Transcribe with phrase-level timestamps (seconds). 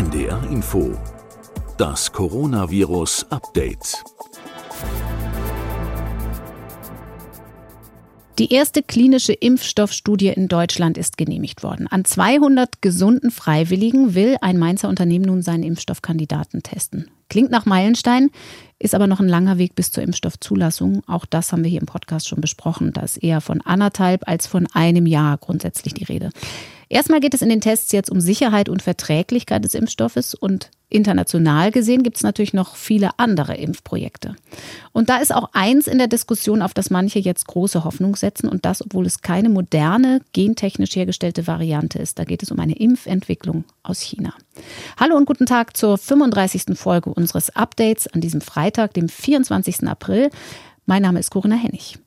[0.00, 0.96] NDR Info.
[1.76, 4.02] Das Coronavirus Update.
[8.38, 11.86] Die erste klinische Impfstoffstudie in Deutschland ist genehmigt worden.
[11.86, 17.10] An 200 gesunden Freiwilligen will ein Mainzer Unternehmen nun seinen Impfstoffkandidaten testen.
[17.28, 18.30] Klingt nach Meilenstein,
[18.78, 21.02] ist aber noch ein langer Weg bis zur Impfstoffzulassung.
[21.08, 22.94] Auch das haben wir hier im Podcast schon besprochen.
[22.94, 26.30] Da ist eher von anderthalb als von einem Jahr grundsätzlich die Rede.
[26.90, 31.70] Erstmal geht es in den Tests jetzt um Sicherheit und Verträglichkeit des Impfstoffes und international
[31.70, 34.34] gesehen gibt es natürlich noch viele andere Impfprojekte.
[34.90, 38.48] Und da ist auch eins in der Diskussion, auf das manche jetzt große Hoffnung setzen
[38.48, 42.18] und das, obwohl es keine moderne, gentechnisch hergestellte Variante ist.
[42.18, 44.34] Da geht es um eine Impfentwicklung aus China.
[44.98, 46.76] Hallo und guten Tag zur 35.
[46.76, 49.86] Folge unseres Updates an diesem Freitag, dem 24.
[49.86, 50.30] April.
[50.86, 52.00] Mein Name ist Corinna Hennig.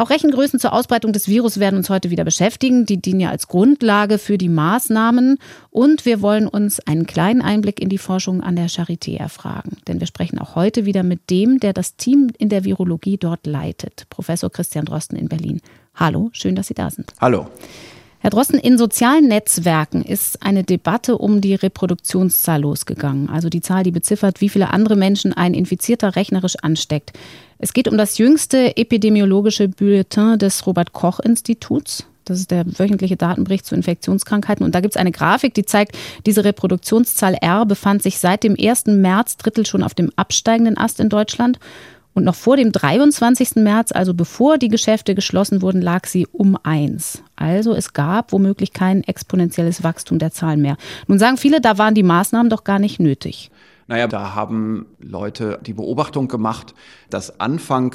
[0.00, 2.86] Auch Rechengrößen zur Ausbreitung des Virus werden uns heute wieder beschäftigen.
[2.86, 5.36] Die dienen ja als Grundlage für die Maßnahmen.
[5.68, 9.76] Und wir wollen uns einen kleinen Einblick in die Forschung an der Charité erfragen.
[9.88, 13.46] Denn wir sprechen auch heute wieder mit dem, der das Team in der Virologie dort
[13.46, 15.60] leitet, Professor Christian Drosten in Berlin.
[15.94, 17.12] Hallo, schön, dass Sie da sind.
[17.20, 17.48] Hallo.
[18.22, 23.30] Herr Drosten, in sozialen Netzwerken ist eine Debatte um die Reproduktionszahl losgegangen.
[23.30, 27.12] Also die Zahl, die beziffert, wie viele andere Menschen ein Infizierter rechnerisch ansteckt.
[27.56, 32.04] Es geht um das jüngste epidemiologische Bulletin des Robert Koch Instituts.
[32.26, 34.66] Das ist der wöchentliche Datenbericht zu Infektionskrankheiten.
[34.66, 35.96] Und da gibt es eine Grafik, die zeigt,
[36.26, 38.84] diese Reproduktionszahl R befand sich seit dem 1.
[38.84, 41.58] März Drittel schon auf dem absteigenden Ast in Deutschland.
[42.12, 43.56] Und noch vor dem 23.
[43.56, 47.22] März, also bevor die Geschäfte geschlossen wurden, lag sie um eins.
[47.36, 50.76] Also es gab womöglich kein exponentielles Wachstum der Zahlen mehr.
[51.06, 53.50] Nun sagen viele, da waren die Maßnahmen doch gar nicht nötig.
[53.86, 56.74] Naja, da haben Leute die Beobachtung gemacht,
[57.10, 57.94] dass Anfang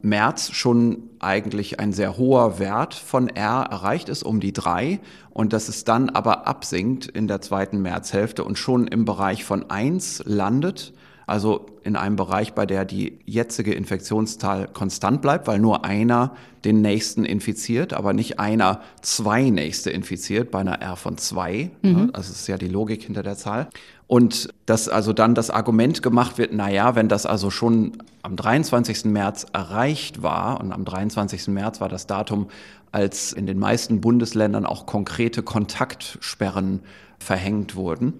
[0.00, 5.52] März schon eigentlich ein sehr hoher Wert von R erreicht ist, um die drei, und
[5.52, 10.22] dass es dann aber absinkt in der zweiten Märzhälfte und schon im Bereich von eins
[10.26, 10.92] landet
[11.26, 16.34] also in einem Bereich, bei der die jetzige Infektionszahl konstant bleibt, weil nur einer
[16.64, 21.70] den nächsten infiziert, aber nicht einer zwei nächste infiziert bei einer R von zwei.
[21.82, 22.10] Mhm.
[22.12, 23.68] Also ist ja die Logik hinter der Zahl.
[24.06, 28.36] Und dass also dann das Argument gemacht wird, na ja, wenn das also schon am
[28.36, 29.06] 23.
[29.06, 31.48] März erreicht war und am 23.
[31.48, 32.48] März war das Datum,
[32.92, 36.80] als in den meisten Bundesländern auch konkrete Kontaktsperren
[37.18, 38.14] verhängt wurden,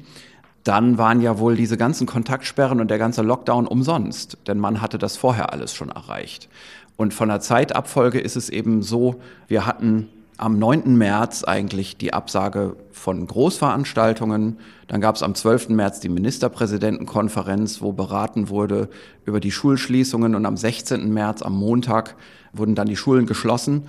[0.64, 4.98] dann waren ja wohl diese ganzen Kontaktsperren und der ganze Lockdown umsonst, denn man hatte
[4.98, 6.48] das vorher alles schon erreicht.
[6.96, 9.16] Und von der Zeitabfolge ist es eben so,
[9.46, 10.96] wir hatten am 9.
[10.96, 14.58] März eigentlich die Absage von Großveranstaltungen.
[14.88, 15.70] Dann gab es am 12.
[15.70, 18.88] März die Ministerpräsidentenkonferenz, wo beraten wurde
[19.24, 20.34] über die Schulschließungen.
[20.34, 21.12] Und am 16.
[21.12, 22.16] März, am Montag,
[22.52, 23.86] wurden dann die Schulen geschlossen.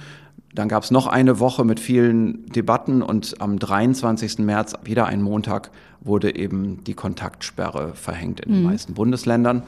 [0.56, 4.40] Dann gab es noch eine Woche mit vielen Debatten und am 23.
[4.40, 5.70] März, wieder ein Montag,
[6.02, 8.70] wurde eben die Kontaktsperre verhängt in den mhm.
[8.70, 9.64] meisten Bundesländern.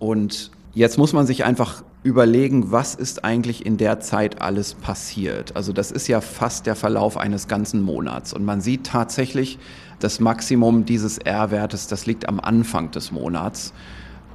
[0.00, 5.54] Und jetzt muss man sich einfach überlegen, was ist eigentlich in der Zeit alles passiert.
[5.54, 8.32] Also das ist ja fast der Verlauf eines ganzen Monats.
[8.32, 9.58] Und man sieht tatsächlich,
[10.00, 13.72] das Maximum dieses R-Wertes, das liegt am Anfang des Monats.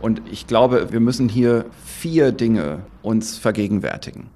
[0.02, 4.30] Und ich glaube, wir müssen hier vier Dinge uns vergegenwärtigen.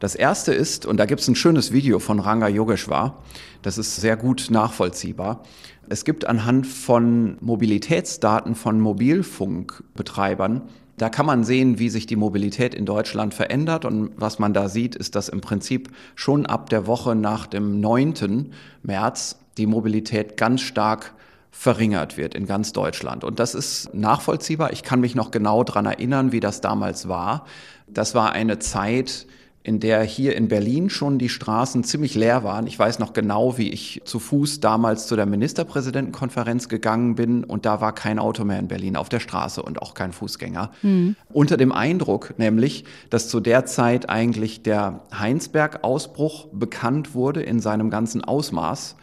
[0.00, 3.22] Das erste ist, und da gibt es ein schönes Video von Ranga Yogeshwar,
[3.62, 5.42] das ist sehr gut nachvollziehbar.
[5.88, 10.62] Es gibt anhand von Mobilitätsdaten von Mobilfunkbetreibern,
[10.98, 13.84] da kann man sehen, wie sich die Mobilität in Deutschland verändert.
[13.84, 17.80] Und was man da sieht, ist, dass im Prinzip schon ab der Woche nach dem
[17.80, 18.52] 9.
[18.82, 21.14] März die Mobilität ganz stark
[21.50, 23.24] verringert wird in ganz Deutschland.
[23.24, 24.72] Und das ist nachvollziehbar.
[24.72, 27.46] Ich kann mich noch genau dran erinnern, wie das damals war.
[27.88, 29.26] Das war eine Zeit,
[29.68, 32.66] in der hier in Berlin schon die Straßen ziemlich leer waren.
[32.66, 37.66] Ich weiß noch genau, wie ich zu Fuß damals zu der Ministerpräsidentenkonferenz gegangen bin und
[37.66, 40.70] da war kein Auto mehr in Berlin auf der Straße und auch kein Fußgänger.
[40.80, 41.16] Mhm.
[41.30, 47.90] Unter dem Eindruck nämlich, dass zu der Zeit eigentlich der Heinsberg-Ausbruch bekannt wurde in seinem
[47.90, 48.96] ganzen Ausmaß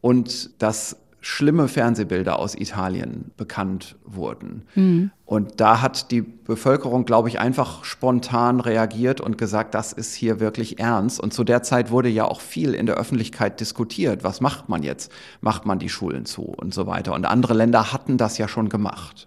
[0.00, 4.66] und dass schlimme Fernsehbilder aus Italien bekannt wurden.
[4.74, 5.10] Mhm.
[5.24, 10.38] Und da hat die Bevölkerung, glaube ich, einfach spontan reagiert und gesagt, das ist hier
[10.38, 11.18] wirklich ernst.
[11.18, 14.22] Und zu der Zeit wurde ja auch viel in der Öffentlichkeit diskutiert.
[14.22, 15.10] Was macht man jetzt?
[15.40, 17.14] Macht man die Schulen zu und so weiter?
[17.14, 19.26] Und andere Länder hatten das ja schon gemacht.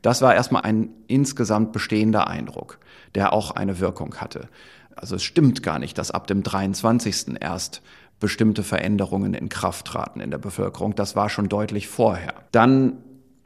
[0.00, 2.78] Das war erstmal ein insgesamt bestehender Eindruck,
[3.14, 4.48] der auch eine Wirkung hatte.
[4.94, 7.38] Also es stimmt gar nicht, dass ab dem 23.
[7.40, 7.82] erst
[8.20, 10.94] bestimmte Veränderungen in Kraft traten in der Bevölkerung.
[10.94, 12.34] Das war schon deutlich vorher.
[12.52, 12.98] Dann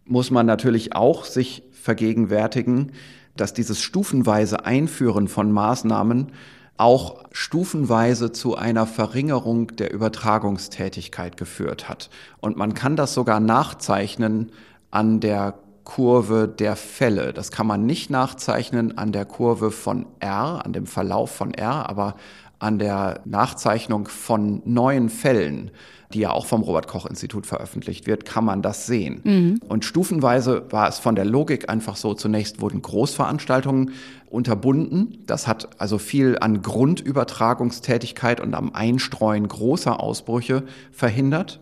[0.04, 2.92] muss man natürlich auch sich vergegenwärtigen,
[3.36, 6.32] dass dieses stufenweise Einführen von Maßnahmen
[6.76, 12.08] auch stufenweise zu einer Verringerung der Übertragungstätigkeit geführt hat.
[12.38, 14.50] Und man kann das sogar nachzeichnen
[14.90, 17.32] an der Kurve der Fälle.
[17.32, 21.88] Das kann man nicht nachzeichnen an der Kurve von R, an dem Verlauf von R,
[21.88, 22.16] aber
[22.60, 25.70] an der Nachzeichnung von neuen Fällen,
[26.12, 29.20] die ja auch vom Robert Koch Institut veröffentlicht wird, kann man das sehen.
[29.24, 29.60] Mhm.
[29.66, 33.92] Und stufenweise war es von der Logik einfach so, zunächst wurden Großveranstaltungen
[34.28, 35.18] unterbunden.
[35.26, 41.60] Das hat also viel an Grundübertragungstätigkeit und am Einstreuen großer Ausbrüche verhindert.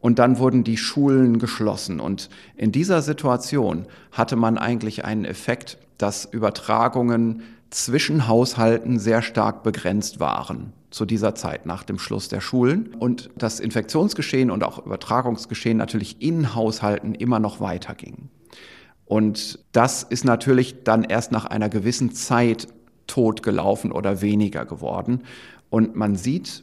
[0.00, 2.00] Und dann wurden die Schulen geschlossen.
[2.00, 7.42] Und in dieser Situation hatte man eigentlich einen Effekt, dass Übertragungen
[7.74, 13.30] zwischen Haushalten sehr stark begrenzt waren zu dieser Zeit nach dem Schluss der Schulen und
[13.36, 18.28] das Infektionsgeschehen und auch Übertragungsgeschehen natürlich in Haushalten immer noch weiterging.
[19.06, 22.68] Und das ist natürlich dann erst nach einer gewissen Zeit
[23.06, 25.22] totgelaufen oder weniger geworden.
[25.70, 26.62] Und man sieht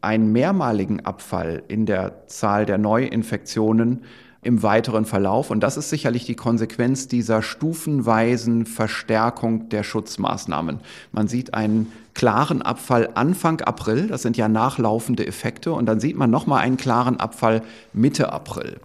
[0.00, 4.02] einen mehrmaligen Abfall in der Zahl der Neuinfektionen
[4.42, 5.50] im weiteren Verlauf.
[5.50, 10.80] Und das ist sicherlich die Konsequenz dieser stufenweisen Verstärkung der Schutzmaßnahmen.
[11.12, 16.16] Man sieht einen klaren Abfall Anfang April, das sind ja nachlaufende Effekte, und dann sieht
[16.16, 17.62] man nochmal einen klaren Abfall
[17.92, 18.80] Mitte April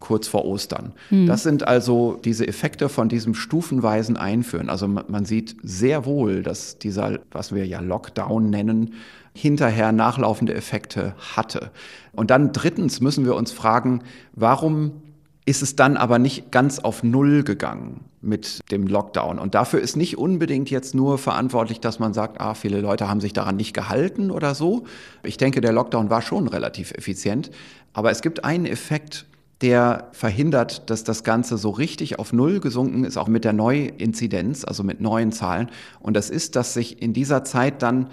[0.00, 0.92] kurz vor Ostern.
[1.10, 1.26] Mhm.
[1.26, 4.70] Das sind also diese Effekte von diesem stufenweisen Einführen.
[4.70, 8.94] Also man sieht sehr wohl, dass dieser, was wir ja Lockdown nennen,
[9.34, 11.70] hinterher nachlaufende Effekte hatte.
[12.12, 14.02] Und dann drittens müssen wir uns fragen,
[14.34, 15.02] warum
[15.48, 19.38] ist es dann aber nicht ganz auf Null gegangen mit dem Lockdown.
[19.38, 23.22] Und dafür ist nicht unbedingt jetzt nur verantwortlich, dass man sagt, ah, viele Leute haben
[23.22, 24.84] sich daran nicht gehalten oder so.
[25.22, 27.50] Ich denke, der Lockdown war schon relativ effizient.
[27.94, 29.24] Aber es gibt einen Effekt,
[29.62, 34.64] der verhindert, dass das Ganze so richtig auf Null gesunken ist, auch mit der Neuinzidenz,
[34.64, 35.70] also mit neuen Zahlen.
[36.00, 38.08] Und das ist, dass sich in dieser Zeit dann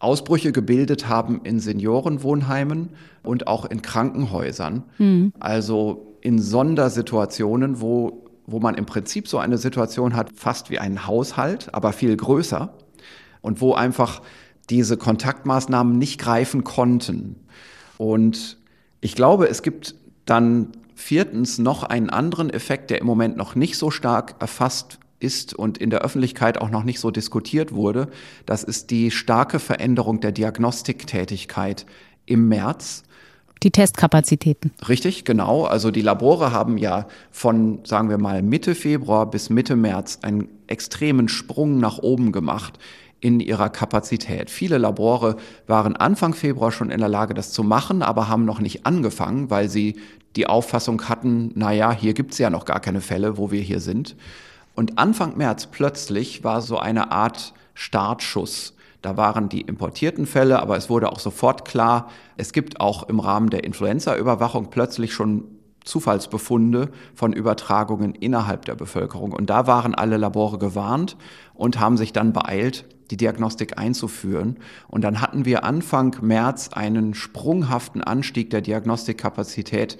[0.00, 2.88] Ausbrüche gebildet haben in Seniorenwohnheimen
[3.22, 4.82] und auch in Krankenhäusern.
[4.98, 5.32] Mhm.
[5.38, 11.06] Also in Sondersituationen, wo, wo man im Prinzip so eine Situation hat, fast wie einen
[11.06, 12.74] Haushalt, aber viel größer
[13.42, 14.22] und wo einfach
[14.70, 17.36] diese Kontaktmaßnahmen nicht greifen konnten.
[17.98, 18.56] Und
[19.02, 19.94] ich glaube, es gibt
[20.24, 25.54] dann viertens noch einen anderen Effekt, der im Moment noch nicht so stark erfasst ist
[25.54, 28.08] und in der Öffentlichkeit auch noch nicht so diskutiert wurde,
[28.46, 31.86] das ist die starke Veränderung der Diagnostiktätigkeit
[32.26, 33.04] im März.
[33.62, 34.72] Die Testkapazitäten.
[34.88, 35.64] Richtig, genau.
[35.64, 40.48] Also die Labore haben ja von, sagen wir mal, Mitte Februar bis Mitte März einen
[40.66, 42.78] extremen Sprung nach oben gemacht
[43.20, 44.48] in ihrer Kapazität.
[44.48, 45.36] Viele Labore
[45.66, 49.50] waren Anfang Februar schon in der Lage, das zu machen, aber haben noch nicht angefangen,
[49.50, 49.96] weil sie
[50.36, 53.80] die Auffassung hatten, na ja, hier gibt's ja noch gar keine Fälle, wo wir hier
[53.80, 54.16] sind.
[54.74, 58.74] Und Anfang März plötzlich war so eine Art Startschuss.
[59.02, 63.18] Da waren die importierten Fälle, aber es wurde auch sofort klar, es gibt auch im
[63.18, 65.44] Rahmen der Influenza-Überwachung plötzlich schon
[65.84, 69.32] Zufallsbefunde von Übertragungen innerhalb der Bevölkerung.
[69.32, 71.16] Und da waren alle Labore gewarnt
[71.54, 74.58] und haben sich dann beeilt, die Diagnostik einzuführen.
[74.88, 79.98] Und dann hatten wir Anfang März einen sprunghaften Anstieg der Diagnostikkapazität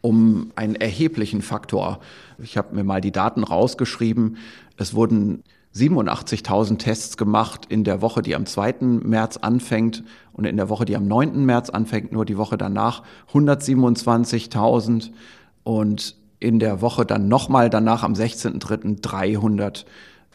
[0.00, 2.00] um einen erheblichen Faktor.
[2.38, 4.38] Ich habe mir mal die Daten rausgeschrieben.
[4.76, 5.42] Es wurden
[5.74, 8.74] 87.000 Tests gemacht in der Woche, die am 2.
[8.80, 10.02] März anfängt
[10.32, 11.44] und in der Woche, die am 9.
[11.44, 13.02] März anfängt, nur die Woche danach
[13.32, 15.10] 127.000
[15.62, 19.84] und in der Woche dann nochmal danach am 16.3.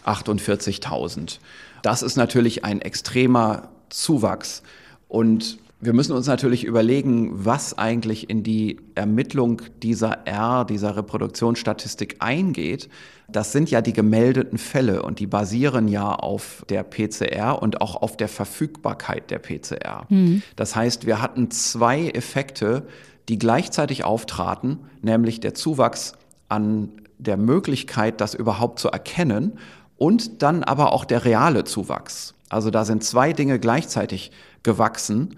[0.06, 1.40] 348.000.
[1.82, 4.64] Das ist natürlich ein extremer Zuwachs
[5.08, 12.18] und wir müssen uns natürlich überlegen, was eigentlich in die Ermittlung dieser R, dieser Reproduktionsstatistik
[12.20, 12.90] eingeht.
[13.30, 18.02] Das sind ja die gemeldeten Fälle und die basieren ja auf der PCR und auch
[18.02, 20.06] auf der Verfügbarkeit der PCR.
[20.10, 20.44] Mhm.
[20.56, 22.84] Das heißt, wir hatten zwei Effekte,
[23.30, 26.14] die gleichzeitig auftraten, nämlich der Zuwachs
[26.50, 29.60] an der Möglichkeit, das überhaupt zu erkennen
[29.98, 32.34] und dann aber auch der reale Zuwachs.
[32.50, 34.32] Also da sind zwei Dinge gleichzeitig
[34.64, 35.38] gewachsen.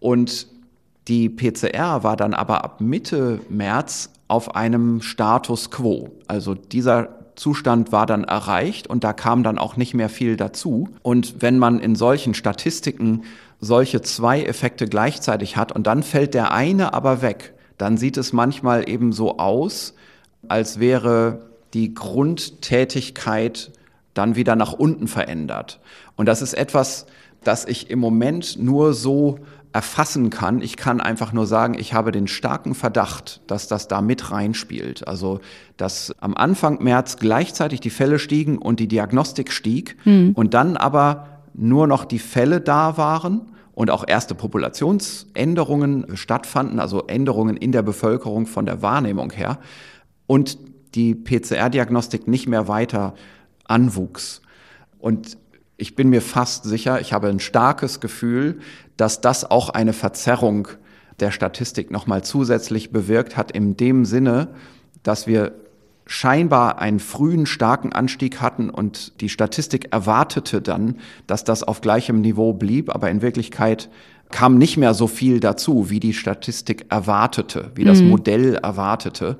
[0.00, 0.46] Und
[1.08, 6.10] die PCR war dann aber ab Mitte März auf einem Status quo.
[6.26, 10.88] Also dieser Zustand war dann erreicht und da kam dann auch nicht mehr viel dazu.
[11.02, 13.22] Und wenn man in solchen Statistiken
[13.60, 18.32] solche zwei Effekte gleichzeitig hat und dann fällt der eine aber weg, dann sieht es
[18.32, 19.94] manchmal eben so aus,
[20.48, 23.72] als wäre die Grundtätigkeit
[24.14, 25.80] dann wieder nach unten verändert.
[26.16, 27.06] Und das ist etwas,
[27.44, 29.38] das ich im Moment nur so
[29.78, 30.60] erfassen kann.
[30.60, 35.06] Ich kann einfach nur sagen, ich habe den starken Verdacht, dass das da mit reinspielt.
[35.06, 35.38] Also,
[35.76, 40.32] dass am Anfang März gleichzeitig die Fälle stiegen und die Diagnostik stieg mhm.
[40.34, 47.06] und dann aber nur noch die Fälle da waren und auch erste Populationsänderungen stattfanden, also
[47.06, 49.60] Änderungen in der Bevölkerung von der Wahrnehmung her
[50.26, 50.58] und
[50.96, 53.14] die PCR-Diagnostik nicht mehr weiter
[53.62, 54.42] anwuchs.
[54.98, 55.38] Und
[55.78, 58.58] ich bin mir fast sicher, ich habe ein starkes Gefühl,
[58.96, 60.68] dass das auch eine Verzerrung
[61.20, 64.48] der Statistik nochmal zusätzlich bewirkt hat, in dem Sinne,
[65.04, 65.52] dass wir
[66.04, 72.22] scheinbar einen frühen starken Anstieg hatten und die Statistik erwartete dann, dass das auf gleichem
[72.22, 73.88] Niveau blieb, aber in Wirklichkeit
[74.30, 78.08] kam nicht mehr so viel dazu, wie die Statistik erwartete, wie das mhm.
[78.08, 79.38] Modell erwartete.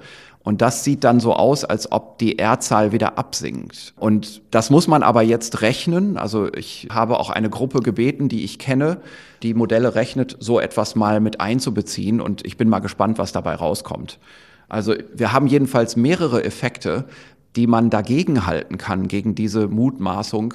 [0.48, 3.92] Und das sieht dann so aus, als ob die R-Zahl wieder absinkt.
[3.98, 6.16] Und das muss man aber jetzt rechnen.
[6.16, 9.02] Also ich habe auch eine Gruppe gebeten, die ich kenne,
[9.42, 12.22] die Modelle rechnet, so etwas mal mit einzubeziehen.
[12.22, 14.18] Und ich bin mal gespannt, was dabei rauskommt.
[14.70, 17.04] Also wir haben jedenfalls mehrere Effekte,
[17.54, 20.54] die man dagegen halten kann, gegen diese Mutmaßung,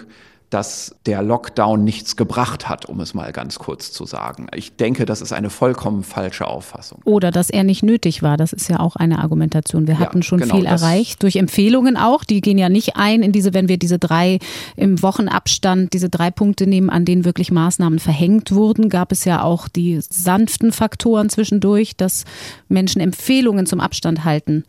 [0.54, 4.48] dass der Lockdown nichts gebracht hat, um es mal ganz kurz zu sagen.
[4.56, 7.00] Ich denke, das ist eine vollkommen falsche Auffassung.
[7.06, 8.38] Oder dass er nicht nötig war.
[8.38, 9.88] Das ist ja auch eine Argumentation.
[9.88, 12.24] Wir hatten ja, schon genau, viel erreicht, durch Empfehlungen auch.
[12.24, 14.38] Die gehen ja nicht ein in diese, wenn wir diese drei
[14.76, 19.42] im Wochenabstand, diese drei Punkte nehmen, an denen wirklich Maßnahmen verhängt wurden, gab es ja
[19.42, 22.26] auch die sanften Faktoren zwischendurch, dass
[22.68, 24.66] Menschen Empfehlungen zum Abstand halten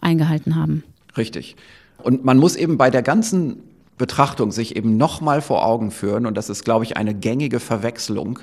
[0.00, 0.82] eingehalten haben.
[1.16, 1.56] Richtig.
[2.02, 3.58] Und man muss eben bei der ganzen
[3.98, 8.40] Betrachtung sich eben nochmal vor Augen führen, und das ist, glaube ich, eine gängige Verwechslung,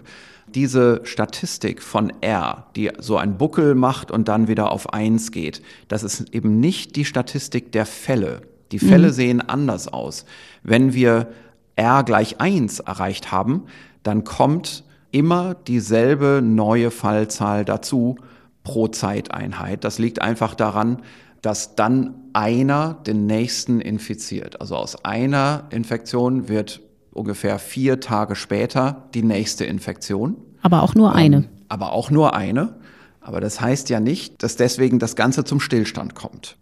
[0.48, 5.62] diese Statistik von R, die so ein Buckel macht und dann wieder auf eins geht,
[5.88, 8.42] das ist eben nicht die Statistik der Fälle.
[8.72, 9.14] Die Fälle mhm.
[9.14, 10.26] sehen anders aus.
[10.64, 11.28] Wenn wir
[11.76, 13.64] R gleich eins erreicht haben,
[14.04, 18.18] dann kommt immer dieselbe neue Fallzahl dazu
[18.64, 19.84] pro Zeiteinheit.
[19.84, 21.02] Das liegt einfach daran,
[21.44, 24.60] dass dann einer den nächsten infiziert.
[24.62, 26.82] Also aus einer Infektion wird
[27.12, 30.38] ungefähr vier Tage später die nächste Infektion.
[30.62, 31.38] Aber auch nur eine.
[31.38, 32.76] Ähm, aber auch nur eine.
[33.20, 36.58] Aber das heißt ja nicht, dass deswegen das Ganze zum Stillstand kommt.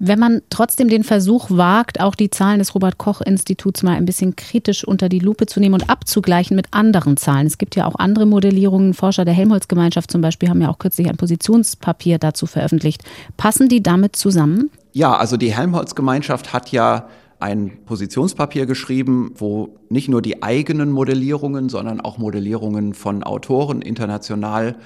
[0.00, 4.04] Wenn man trotzdem den Versuch wagt, auch die Zahlen des Robert Koch Instituts mal ein
[4.04, 7.48] bisschen kritisch unter die Lupe zu nehmen und abzugleichen mit anderen Zahlen.
[7.48, 8.94] Es gibt ja auch andere Modellierungen.
[8.94, 13.02] Forscher der Helmholtz-Gemeinschaft zum Beispiel haben ja auch kürzlich ein Positionspapier dazu veröffentlicht.
[13.36, 14.70] Passen die damit zusammen?
[14.92, 17.08] Ja, also die Helmholtz-Gemeinschaft hat ja
[17.40, 24.76] ein Positionspapier geschrieben, wo nicht nur die eigenen Modellierungen, sondern auch Modellierungen von Autoren international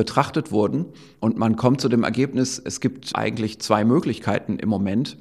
[0.00, 0.86] betrachtet wurden.
[1.20, 5.18] Und man kommt zu dem Ergebnis, es gibt eigentlich zwei Möglichkeiten im Moment.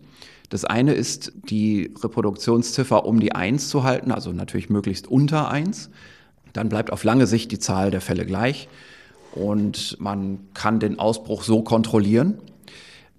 [0.47, 5.89] Das eine ist, die Reproduktionsziffer um die Eins zu halten, also natürlich möglichst unter Eins.
[6.53, 8.69] Dann bleibt auf lange Sicht die Zahl der Fälle gleich
[9.33, 12.39] und man kann den Ausbruch so kontrollieren.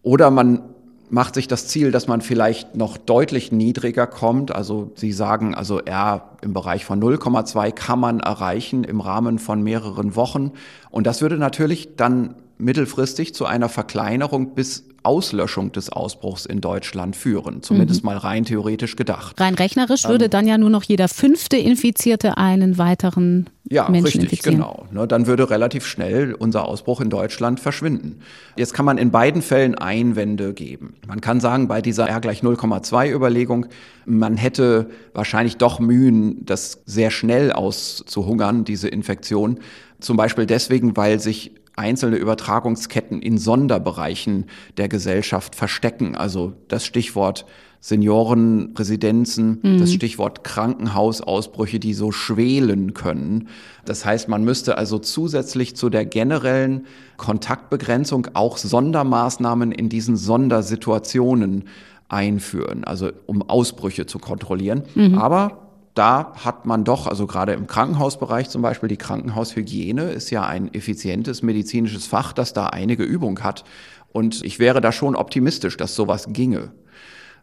[0.01, 0.63] Oder man
[1.11, 4.55] macht sich das Ziel, dass man vielleicht noch deutlich niedriger kommt.
[4.55, 9.63] Also Sie sagen, also R im Bereich von 0,2 kann man erreichen im Rahmen von
[9.63, 10.53] mehreren Wochen.
[10.91, 17.17] Und das würde natürlich dann mittelfristig zu einer Verkleinerung bis Auslöschung des Ausbruchs in Deutschland
[17.17, 17.63] führen.
[17.63, 18.11] Zumindest mhm.
[18.11, 19.41] mal rein theoretisch gedacht.
[19.41, 24.21] Rein rechnerisch würde ähm, dann ja nur noch jeder fünfte Infizierte einen weiteren ja, Menschen
[24.21, 24.59] richtig, infizieren.
[24.59, 24.87] genau.
[24.91, 28.21] Ne, dann würde relativ schnell unser Ausbruch in Deutschland verschwinden.
[28.57, 30.95] Jetzt kann man in beiden Fällen Einwände geben.
[31.07, 33.67] Man kann sagen, bei dieser R gleich 0,2 Überlegung,
[34.07, 39.61] man hätte wahrscheinlich doch Mühen, das sehr schnell auszuhungern, diese Infektion.
[40.01, 44.47] Zum Beispiel deswegen, weil sich einzelne Übertragungsketten in Sonderbereichen
[44.77, 46.17] der Gesellschaft verstecken.
[46.17, 47.47] Also das Stichwort
[47.81, 49.79] Seniorenresidenzen, mhm.
[49.79, 53.49] das Stichwort Krankenhausausbrüche, die so schwelen können.
[53.87, 56.87] Das heißt, man müsste also zusätzlich zu der generellen
[57.17, 61.65] Kontaktbegrenzung auch Sondermaßnahmen in diesen Sondersituationen
[62.11, 64.83] einführen, also um Ausbrüche zu kontrollieren.
[64.95, 65.17] Mhm.
[65.17, 65.60] Aber
[65.95, 70.73] da hat man doch, also gerade im Krankenhausbereich zum Beispiel, die Krankenhaushygiene ist ja ein
[70.73, 73.65] effizientes medizinisches Fach, das da einige Übung hat.
[74.13, 76.73] Und ich wäre da schon optimistisch, dass sowas ginge.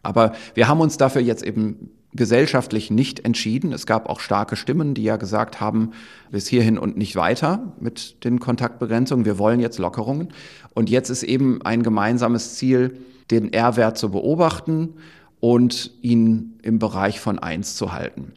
[0.02, 3.72] Aber wir haben uns dafür jetzt eben gesellschaftlich nicht entschieden.
[3.72, 5.90] Es gab auch starke Stimmen, die ja gesagt haben,
[6.30, 9.26] bis hierhin und nicht weiter mit den Kontaktbegrenzungen.
[9.26, 10.28] Wir wollen jetzt Lockerungen.
[10.74, 12.98] Und jetzt ist eben ein gemeinsames Ziel,
[13.30, 14.94] den R-Wert zu beobachten
[15.40, 18.32] und ihn im Bereich von eins zu halten.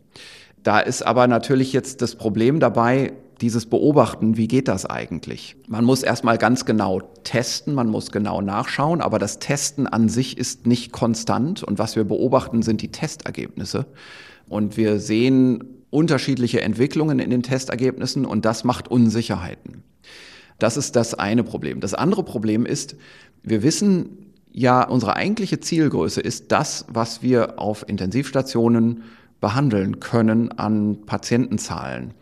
[0.64, 5.56] Da ist aber natürlich jetzt das Problem dabei, dieses Beobachten, wie geht das eigentlich?
[5.68, 10.38] Man muss erstmal ganz genau testen, man muss genau nachschauen, aber das Testen an sich
[10.38, 13.88] ist nicht konstant und was wir beobachten, sind die Testergebnisse.
[14.48, 19.84] Und wir sehen unterschiedliche Entwicklungen in den Testergebnissen und das macht Unsicherheiten.
[20.60, 21.80] Das ist das eine Problem.
[21.80, 22.96] Das andere Problem ist,
[23.42, 29.04] wir wissen ja, unsere eigentliche Zielgröße ist das, was wir auf Intensivstationen
[29.40, 32.14] behandeln können an Patientenzahlen.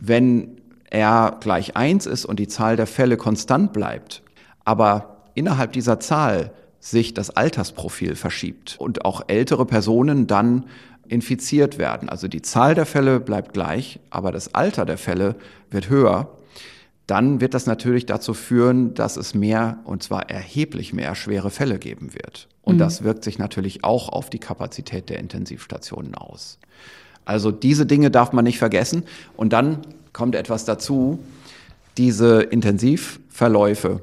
[0.00, 4.22] Wenn R gleich eins ist und die Zahl der Fälle konstant bleibt,
[4.64, 10.66] aber innerhalb dieser Zahl sich das Altersprofil verschiebt und auch ältere Personen dann
[11.08, 12.08] infiziert werden.
[12.08, 15.36] Also die Zahl der Fälle bleibt gleich, aber das Alter der Fälle
[15.70, 16.36] wird höher.
[17.06, 21.78] Dann wird das natürlich dazu führen, dass es mehr, und zwar erheblich mehr schwere Fälle
[21.78, 22.48] geben wird.
[22.62, 22.80] Und mhm.
[22.80, 26.58] das wirkt sich natürlich auch auf die Kapazität der Intensivstationen aus.
[27.24, 29.04] Also diese Dinge darf man nicht vergessen.
[29.36, 29.78] Und dann
[30.12, 31.18] kommt etwas dazu.
[31.96, 34.00] Diese Intensivverläufe,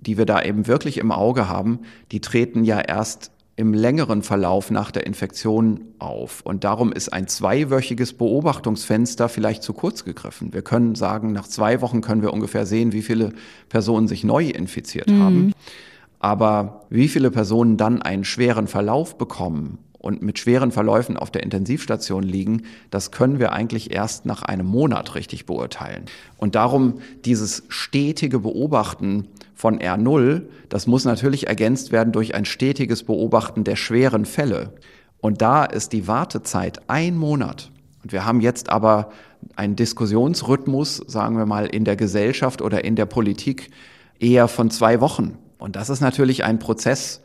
[0.00, 1.80] die wir da eben wirklich im Auge haben,
[2.12, 6.42] die treten ja erst im längeren Verlauf nach der Infektion auf.
[6.42, 10.52] Und darum ist ein zweiwöchiges Beobachtungsfenster vielleicht zu kurz gegriffen.
[10.52, 13.32] Wir können sagen, nach zwei Wochen können wir ungefähr sehen, wie viele
[13.70, 15.22] Personen sich neu infiziert mhm.
[15.22, 15.52] haben.
[16.18, 21.42] Aber wie viele Personen dann einen schweren Verlauf bekommen und mit schweren Verläufen auf der
[21.42, 26.04] Intensivstation liegen, das können wir eigentlich erst nach einem Monat richtig beurteilen.
[26.36, 33.02] Und darum dieses stetige Beobachten von R0, das muss natürlich ergänzt werden durch ein stetiges
[33.02, 34.74] Beobachten der schweren Fälle.
[35.18, 37.72] Und da ist die Wartezeit ein Monat.
[38.04, 39.10] Und wir haben jetzt aber
[39.56, 43.70] einen Diskussionsrhythmus, sagen wir mal, in der Gesellschaft oder in der Politik
[44.20, 45.36] eher von zwei Wochen.
[45.58, 47.22] Und das ist natürlich ein Prozess,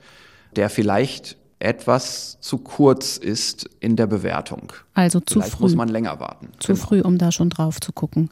[0.56, 4.74] der vielleicht etwas zu kurz ist in der Bewertung.
[4.94, 5.64] Also zu Vielleicht früh.
[5.64, 6.50] muss man länger warten.
[6.60, 6.86] Zu genau.
[6.86, 8.30] früh, um da schon drauf zu gucken.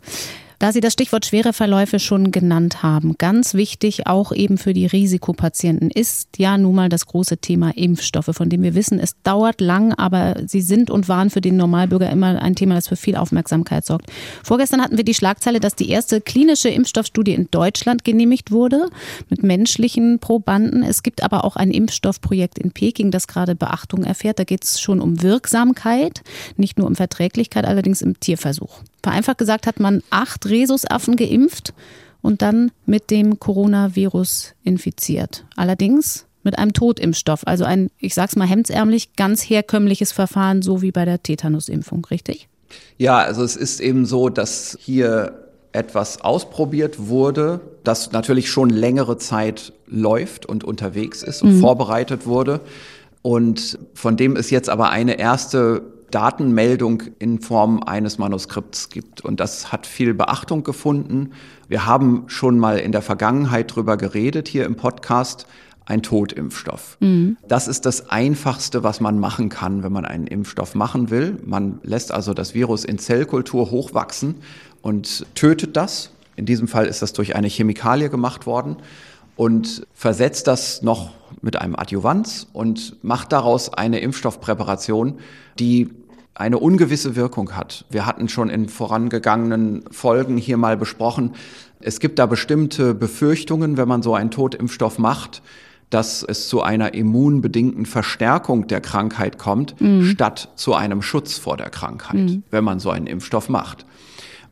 [0.60, 4.88] Da Sie das Stichwort schwere Verläufe schon genannt haben, ganz wichtig auch eben für die
[4.88, 9.62] Risikopatienten ist ja nun mal das große Thema Impfstoffe, von dem wir wissen, es dauert
[9.62, 13.16] lang, aber sie sind und waren für den Normalbürger immer ein Thema, das für viel
[13.16, 14.12] Aufmerksamkeit sorgt.
[14.44, 18.90] Vorgestern hatten wir die Schlagzeile, dass die erste klinische Impfstoffstudie in Deutschland genehmigt wurde
[19.30, 20.84] mit menschlichen Probanden.
[20.84, 24.40] Es gibt aber auch ein Impfstoffprojekt in Peking, das gerade Beachtung erfährt.
[24.40, 26.22] Da geht es schon um Wirksamkeit,
[26.58, 28.82] nicht nur um Verträglichkeit, allerdings im Tierversuch.
[29.02, 31.74] Vereinfacht gesagt hat man acht Rhesusaffen geimpft
[32.22, 35.46] und dann mit dem Coronavirus infiziert.
[35.56, 40.92] Allerdings mit einem Totimpfstoff, also ein, ich sag's mal hemdsärmlich, ganz herkömmliches Verfahren, so wie
[40.92, 42.48] bei der Tetanusimpfung, richtig?
[42.98, 49.18] Ja, also es ist eben so, dass hier etwas ausprobiert wurde, das natürlich schon längere
[49.18, 51.62] Zeit läuft und unterwegs ist und mhm.
[51.62, 52.62] vorbereitet wurde
[53.22, 59.22] und von dem es jetzt aber eine erste Datenmeldung in Form eines Manuskripts gibt.
[59.22, 61.32] Und das hat viel Beachtung gefunden.
[61.68, 65.48] Wir haben schon mal in der Vergangenheit drüber geredet hier im Podcast.
[65.86, 66.98] Ein Totimpfstoff.
[67.00, 67.38] Mhm.
[67.48, 71.40] Das ist das Einfachste, was man machen kann, wenn man einen Impfstoff machen will.
[71.44, 74.36] Man lässt also das Virus in Zellkultur hochwachsen
[74.84, 76.12] und tötet das.
[76.36, 78.78] In diesem Fall ist das durch eine Chemikalie gemacht worden
[79.36, 85.20] und versetzt das noch mit einem Adjuvans und macht daraus eine Impfstoffpräparation,
[85.60, 85.90] die
[86.40, 87.86] eine ungewisse Wirkung hat.
[87.90, 91.36] Wir hatten schon in vorangegangenen Folgen hier mal besprochen,
[91.82, 95.42] es gibt da bestimmte Befürchtungen, wenn man so einen Totimpfstoff macht,
[95.90, 100.06] dass es zu einer immunbedingten Verstärkung der Krankheit kommt, mhm.
[100.06, 102.44] statt zu einem Schutz vor der Krankheit, mhm.
[102.52, 103.86] wenn man so einen Impfstoff macht.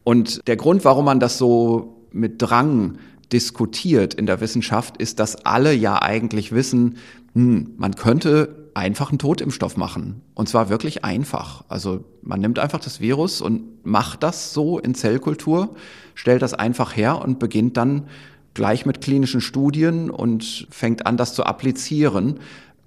[0.03, 2.97] Und der Grund, warum man das so mit Drang
[3.31, 6.95] diskutiert in der Wissenschaft, ist, dass alle ja eigentlich wissen,
[7.33, 10.21] hm, man könnte einfach einen Totimpfstoff machen.
[10.35, 11.63] Und zwar wirklich einfach.
[11.67, 15.75] Also man nimmt einfach das Virus und macht das so in Zellkultur,
[16.13, 18.07] stellt das einfach her und beginnt dann
[18.53, 22.39] gleich mit klinischen Studien und fängt an, das zu applizieren.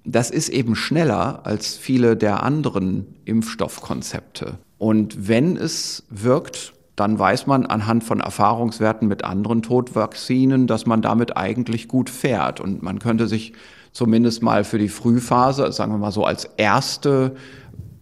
[0.05, 4.59] Das ist eben schneller als viele der anderen Impfstoffkonzepte.
[4.77, 11.01] Und wenn es wirkt, dann weiß man anhand von Erfahrungswerten mit anderen Todvakzinen, dass man
[11.01, 12.61] damit eigentlich gut fährt.
[12.61, 13.53] Und man könnte sich
[13.91, 17.35] zumindest mal für die Frühphase, sagen wir mal so als erste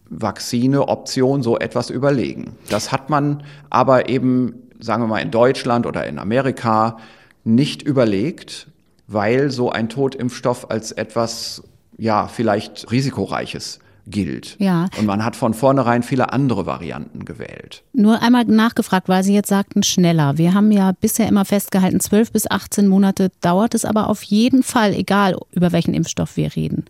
[0.10, 2.56] Vakzine-Option so etwas überlegen.
[2.70, 6.98] Das hat man aber eben, sagen wir mal, in Deutschland oder in Amerika
[7.44, 8.68] nicht überlegt,
[9.08, 11.64] weil so ein Totimpfstoff als etwas,
[11.98, 14.56] ja, vielleicht risikoreiches gilt.
[14.60, 14.88] Ja.
[14.98, 17.84] Und man hat von vornherein viele andere Varianten gewählt.
[17.94, 20.38] Nur einmal nachgefragt, weil Sie jetzt sagten schneller.
[20.38, 24.64] Wir haben ja bisher immer festgehalten, 12 bis 18 Monate dauert es aber auf jeden
[24.64, 26.86] Fall, egal über welchen Impfstoff wir reden.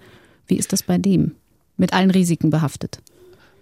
[0.48, 1.36] Wie ist das bei dem?
[1.78, 3.00] Mit allen Risiken behaftet?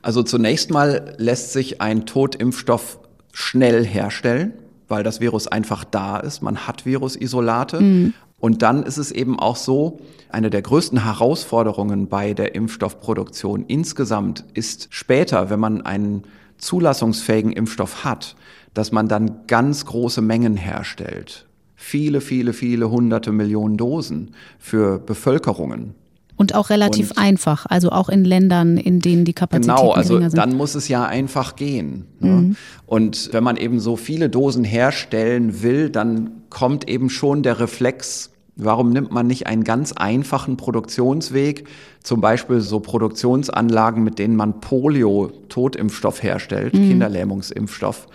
[0.01, 2.99] Also zunächst mal lässt sich ein Totimpfstoff
[3.33, 4.53] schnell herstellen,
[4.87, 6.41] weil das Virus einfach da ist.
[6.41, 7.81] Man hat Virusisolate.
[7.81, 8.13] Mhm.
[8.39, 14.43] Und dann ist es eben auch so, eine der größten Herausforderungen bei der Impfstoffproduktion insgesamt
[14.53, 16.23] ist später, wenn man einen
[16.57, 18.35] zulassungsfähigen Impfstoff hat,
[18.73, 21.47] dass man dann ganz große Mengen herstellt.
[21.75, 25.95] Viele, viele, viele hunderte Millionen Dosen für Bevölkerungen.
[26.37, 30.13] Und auch relativ und einfach, also auch in Ländern, in denen die Kapazitäten genau, also
[30.13, 30.37] geringer sind.
[30.37, 32.05] Dann muss es ja einfach gehen.
[32.19, 32.29] Ne?
[32.29, 32.55] Mhm.
[32.85, 38.29] Und wenn man eben so viele Dosen herstellen will, dann kommt eben schon der Reflex,
[38.55, 41.67] warum nimmt man nicht einen ganz einfachen Produktionsweg,
[42.03, 46.89] zum Beispiel so Produktionsanlagen, mit denen man Polio-Totimpfstoff herstellt, mhm.
[46.89, 48.07] Kinderlähmungsimpfstoff.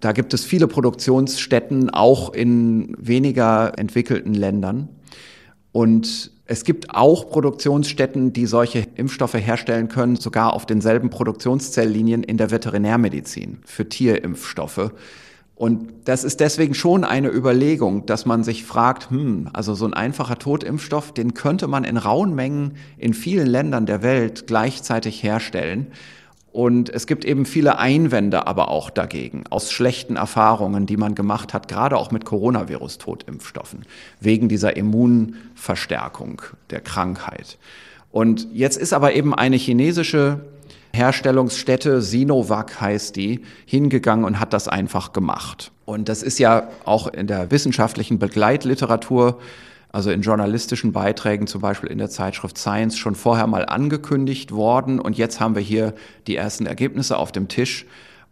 [0.00, 4.88] Da gibt es viele Produktionsstätten, auch in weniger entwickelten Ländern.
[5.72, 12.38] Und es gibt auch Produktionsstätten, die solche Impfstoffe herstellen können, sogar auf denselben Produktionszelllinien in
[12.38, 14.92] der Veterinärmedizin für Tierimpfstoffe.
[15.54, 19.92] Und das ist deswegen schon eine Überlegung, dass man sich fragt, hm, also so ein
[19.92, 25.88] einfacher Totimpfstoff, den könnte man in rauen Mengen in vielen Ländern der Welt gleichzeitig herstellen.
[26.58, 31.54] Und es gibt eben viele Einwände aber auch dagegen, aus schlechten Erfahrungen, die man gemacht
[31.54, 33.84] hat, gerade auch mit Coronavirus-Totimpfstoffen,
[34.18, 37.58] wegen dieser Immunverstärkung der Krankheit.
[38.10, 40.40] Und jetzt ist aber eben eine chinesische
[40.92, 45.70] Herstellungsstätte, Sinovac heißt die, hingegangen und hat das einfach gemacht.
[45.84, 49.38] Und das ist ja auch in der wissenschaftlichen Begleitliteratur,
[49.98, 55.00] also in journalistischen Beiträgen, zum Beispiel in der Zeitschrift Science, schon vorher mal angekündigt worden.
[55.00, 55.92] Und jetzt haben wir hier
[56.28, 57.84] die ersten Ergebnisse auf dem Tisch.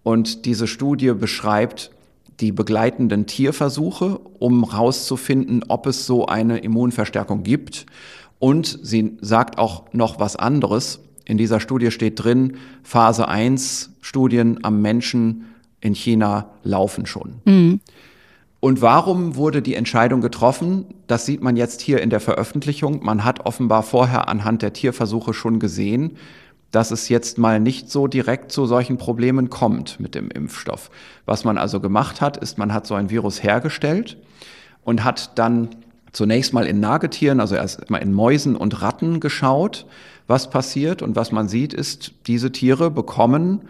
[0.05, 1.90] Und diese Studie beschreibt
[2.38, 7.87] die begleitenden Tierversuche, um herauszufinden, ob es so eine Immunverstärkung gibt.
[8.38, 11.00] Und sie sagt auch noch was anderes.
[11.24, 15.46] In dieser Studie steht drin, Phase 1 Studien am Menschen
[15.81, 17.40] in China laufen schon.
[17.44, 17.81] Mhm.
[18.66, 20.87] Und warum wurde die Entscheidung getroffen?
[21.07, 22.98] Das sieht man jetzt hier in der Veröffentlichung.
[23.05, 26.16] Man hat offenbar vorher anhand der Tierversuche schon gesehen,
[26.72, 30.90] dass es jetzt mal nicht so direkt zu solchen Problemen kommt mit dem Impfstoff.
[31.26, 34.16] Was man also gemacht hat, ist, man hat so ein Virus hergestellt
[34.83, 35.68] und hat dann
[36.11, 39.87] zunächst mal in Nagetieren, also erst mal in Mäusen und Ratten geschaut
[40.26, 41.02] was passiert.
[41.02, 43.61] Und was man sieht, ist, diese Tiere bekommen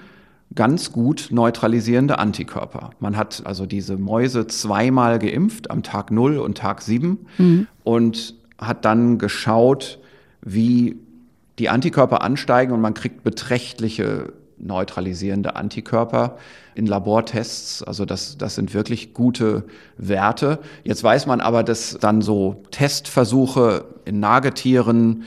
[0.54, 2.90] ganz gut neutralisierende Antikörper.
[3.00, 7.66] Man hat also diese Mäuse zweimal geimpft, am Tag 0 und Tag 7, mhm.
[7.85, 9.98] und hat dann geschaut,
[10.40, 10.96] wie
[11.59, 16.37] die Antikörper ansteigen und man kriegt beträchtliche neutralisierende Antikörper
[16.74, 17.82] in Labortests.
[17.82, 19.64] Also das, das sind wirklich gute
[19.98, 20.59] Werte.
[20.85, 25.24] Jetzt weiß man aber, dass dann so Testversuche in Nagetieren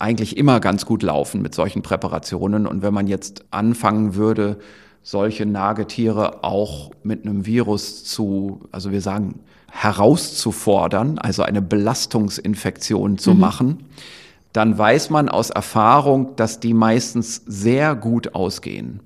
[0.00, 2.66] eigentlich immer ganz gut laufen mit solchen Präparationen.
[2.66, 4.58] Und wenn man jetzt anfangen würde,
[5.02, 13.34] solche Nagetiere auch mit einem Virus zu, also wir sagen, herauszufordern, also eine Belastungsinfektion zu
[13.34, 13.40] mhm.
[13.40, 13.84] machen,
[14.52, 19.00] dann weiß man aus Erfahrung, dass die meistens sehr gut ausgehen.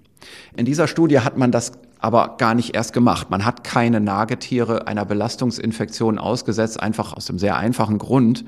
[0.56, 3.30] In dieser Studie hat man das aber gar nicht erst gemacht.
[3.30, 8.44] Man hat keine Nagetiere einer Belastungsinfektion ausgesetzt, einfach aus dem sehr einfachen Grund,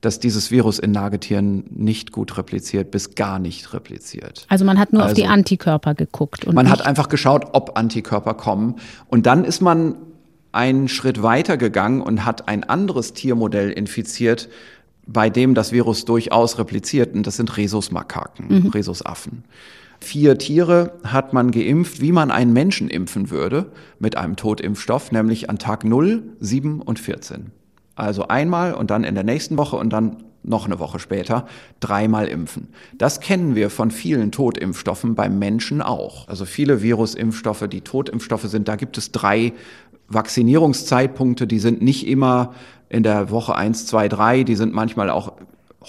[0.00, 4.46] dass dieses Virus in Nagetieren nicht gut repliziert, bis gar nicht repliziert.
[4.48, 6.50] Also man hat nur also, auf die also Antikörper geguckt.
[6.52, 8.76] man hat einfach geschaut, ob Antikörper kommen.
[9.08, 9.96] Und dann ist man
[10.52, 14.48] einen Schritt weiter gegangen und hat ein anderes Tiermodell infiziert,
[15.06, 17.14] bei dem das Virus durchaus repliziert.
[17.14, 18.70] Und das sind Rhesusmakaken, mhm.
[18.70, 19.44] Rhesusaffen.
[20.00, 25.48] Vier Tiere hat man geimpft, wie man einen Menschen impfen würde, mit einem Totimpfstoff, nämlich
[25.48, 27.50] an Tag 0, 7 und 14.
[27.96, 31.46] Also einmal und dann in der nächsten Woche und dann noch eine Woche später
[31.80, 32.68] dreimal impfen.
[32.96, 36.28] Das kennen wir von vielen Totimpfstoffen beim Menschen auch.
[36.28, 39.52] Also viele Virusimpfstoffe, die Totimpfstoffe sind, da gibt es drei
[40.08, 42.54] Vaccinierungszeitpunkte, die sind nicht immer
[42.88, 45.32] in der Woche eins, zwei, drei, die sind manchmal auch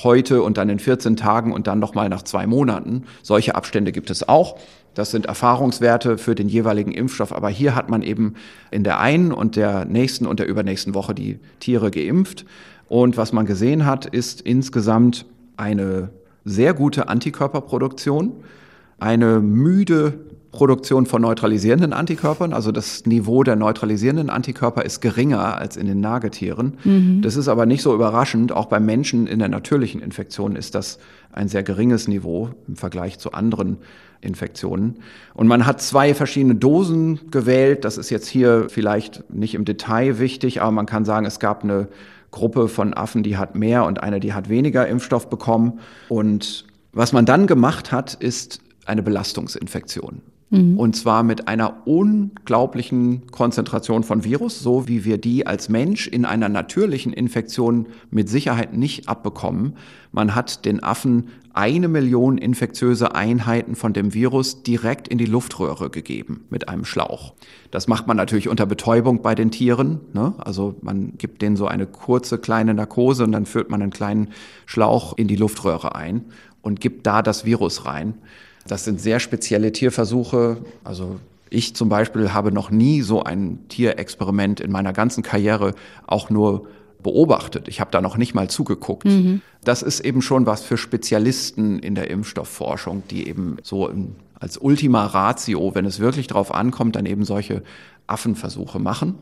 [0.03, 3.03] heute und dann in 14 Tagen und dann nochmal nach zwei Monaten.
[3.21, 4.57] Solche Abstände gibt es auch.
[4.97, 7.31] Das sind Erfahrungswerte für den jeweiligen Impfstoff.
[7.31, 8.33] Aber hier hat man eben
[8.71, 12.45] in der einen und der nächsten und der übernächsten Woche die Tiere geimpft.
[12.87, 16.09] Und was man gesehen hat, ist insgesamt eine
[16.45, 18.31] sehr gute Antikörperproduktion,
[18.97, 20.13] eine müde
[20.51, 22.51] Produktion von neutralisierenden Antikörpern.
[22.51, 26.79] Also das Niveau der neutralisierenden Antikörper ist geringer als in den Nagetieren.
[26.83, 27.21] Mhm.
[27.21, 28.51] Das ist aber nicht so überraschend.
[28.51, 30.97] Auch beim Menschen in der natürlichen Infektion ist das
[31.31, 33.77] ein sehr geringes Niveau im Vergleich zu anderen
[34.21, 34.99] Infektionen.
[35.33, 37.85] Und man hat zwei verschiedene Dosen gewählt.
[37.85, 41.63] Das ist jetzt hier vielleicht nicht im Detail wichtig, aber man kann sagen, es gab
[41.63, 41.87] eine
[42.31, 45.79] Gruppe von Affen, die hat mehr und eine, die hat weniger Impfstoff bekommen.
[46.09, 50.21] Und was man dann gemacht hat, ist eine Belastungsinfektion.
[50.49, 50.79] Mhm.
[50.79, 56.25] Und zwar mit einer unglaublichen Konzentration von Virus, so wie wir die als Mensch in
[56.25, 59.73] einer natürlichen Infektion mit Sicherheit nicht abbekommen.
[60.11, 65.89] Man hat den Affen eine Million infektiöse Einheiten von dem Virus direkt in die Luftröhre
[65.89, 67.33] gegeben mit einem Schlauch.
[67.71, 69.99] Das macht man natürlich unter Betäubung bei den Tieren.
[70.13, 70.35] Ne?
[70.37, 74.29] Also man gibt denen so eine kurze kleine Narkose und dann führt man einen kleinen
[74.67, 76.25] Schlauch in die Luftröhre ein
[76.61, 78.13] und gibt da das Virus rein.
[78.67, 80.57] Das sind sehr spezielle Tierversuche.
[80.83, 85.73] Also ich zum Beispiel habe noch nie so ein Tierexperiment in meiner ganzen Karriere
[86.05, 86.67] auch nur
[87.01, 87.67] beobachtet.
[87.67, 89.05] Ich habe da noch nicht mal zugeguckt.
[89.05, 89.41] Mhm.
[89.63, 93.89] Das ist eben schon was für Spezialisten in der Impfstoffforschung, die eben so
[94.39, 97.63] als Ultima Ratio, wenn es wirklich darauf ankommt, dann eben solche
[98.07, 99.15] Affenversuche machen.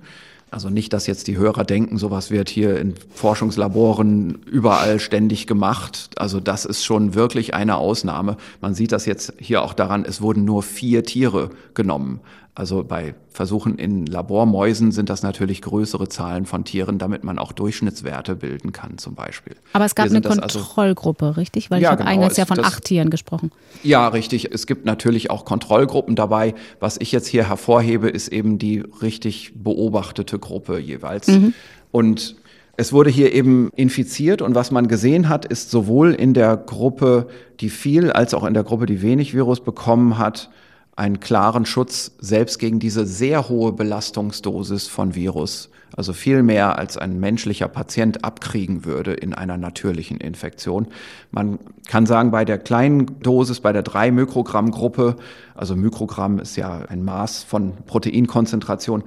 [0.52, 6.12] Also nicht, dass jetzt die Hörer denken, sowas wird hier in Forschungslaboren überall ständig gemacht.
[6.18, 8.38] Also das ist schon wirklich eine Ausnahme.
[8.62, 12.22] Man sieht das jetzt hier auch daran, es wurden nur vier Tiere genommen.
[12.58, 17.52] Also bei Versuchen in Labormäusen sind das natürlich größere Zahlen von Tieren, damit man auch
[17.52, 19.58] Durchschnittswerte bilden kann zum Beispiel.
[19.74, 21.70] Aber es gab eine also Kontrollgruppe, also, richtig?
[21.70, 23.52] Weil ja, ich habe genau, eingangs ja von das, acht Tieren gesprochen.
[23.84, 24.54] Ja, richtig.
[24.54, 26.56] Es gibt natürlich auch Kontrollgruppen dabei.
[26.80, 31.28] Was ich jetzt hier hervorhebe, ist eben die richtig beobachtete Gruppe jeweils.
[31.28, 31.54] Mhm.
[31.92, 32.38] Und
[32.78, 37.28] es wurde hier eben infiziert und was man gesehen hat, ist sowohl in der Gruppe,
[37.60, 40.50] die viel, als auch in der Gruppe, die wenig Virus bekommen hat,
[40.96, 46.98] einen klaren Schutz selbst gegen diese sehr hohe Belastungsdosis von Virus, also viel mehr als
[46.98, 50.88] ein menschlicher Patient abkriegen würde in einer natürlichen Infektion.
[51.32, 55.18] Man kann sagen, bei der kleinen Dosis, bei der 3 Mikrogramm Gruppe,
[55.54, 59.04] also Mikrogramm ist ja ein Maß von Proteinkonzentration,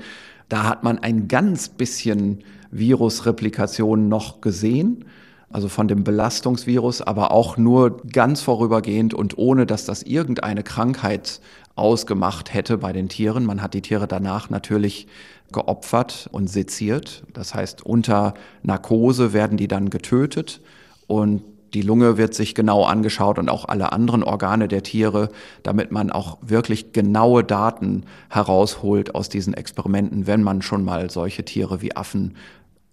[0.49, 5.05] da hat man ein ganz bisschen Virusreplikation noch gesehen
[5.51, 11.41] also von dem Belastungsvirus, aber auch nur ganz vorübergehend und ohne dass das irgendeine Krankheit
[11.79, 13.45] ausgemacht hätte bei den Tieren.
[13.45, 15.07] Man hat die Tiere danach natürlich
[15.53, 17.23] geopfert und seziert.
[17.33, 20.61] Das heißt, unter Narkose werden die dann getötet
[21.07, 21.43] und
[21.75, 25.29] die Lunge wird sich genau angeschaut und auch alle anderen Organe der Tiere,
[25.63, 31.45] damit man auch wirklich genaue Daten herausholt aus diesen Experimenten, wenn man schon mal solche
[31.45, 32.37] Tiere wie Affen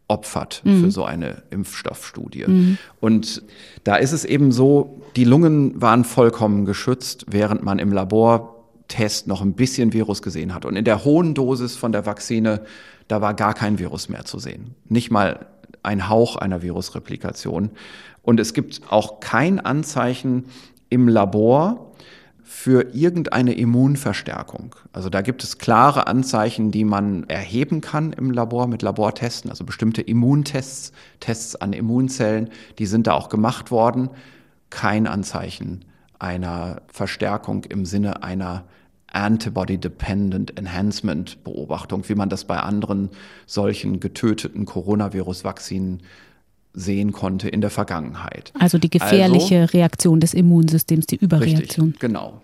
[0.08, 0.82] opfert mhm.
[0.82, 2.46] für so eine Impfstoffstudie.
[2.48, 2.78] Mhm.
[3.00, 3.44] Und
[3.84, 7.92] da ist es eben so, die Lungen waren vollkommen geschützt, während man im
[8.92, 10.66] Labortest noch ein bisschen Virus gesehen hat.
[10.66, 12.62] Und in der hohen Dosis von der Vakzine,
[13.08, 14.76] da war gar kein Virus mehr zu sehen.
[14.88, 15.48] Nicht mal
[15.84, 17.72] ein Hauch einer Virusreplikation.
[18.22, 20.46] Und es gibt auch kein Anzeichen
[20.90, 21.92] im Labor,
[22.48, 24.76] für irgendeine Immunverstärkung.
[24.94, 29.66] Also da gibt es klare Anzeichen, die man erheben kann im Labor mit Labortesten, also
[29.66, 34.10] bestimmte Immuntests, Tests an Immunzellen, die sind da auch gemacht worden.
[34.70, 35.86] Kein Anzeichen
[36.26, 38.66] einer Verstärkung im Sinne einer
[39.08, 43.10] Antibody-Dependent Enhancement Beobachtung, wie man das bei anderen
[43.46, 46.02] solchen getöteten Coronavirus-Vakzinen
[46.74, 48.52] sehen konnte in der Vergangenheit.
[48.60, 51.90] Also die gefährliche also, Reaktion des Immunsystems, die Überreaktion.
[51.90, 52.42] Richtig, genau.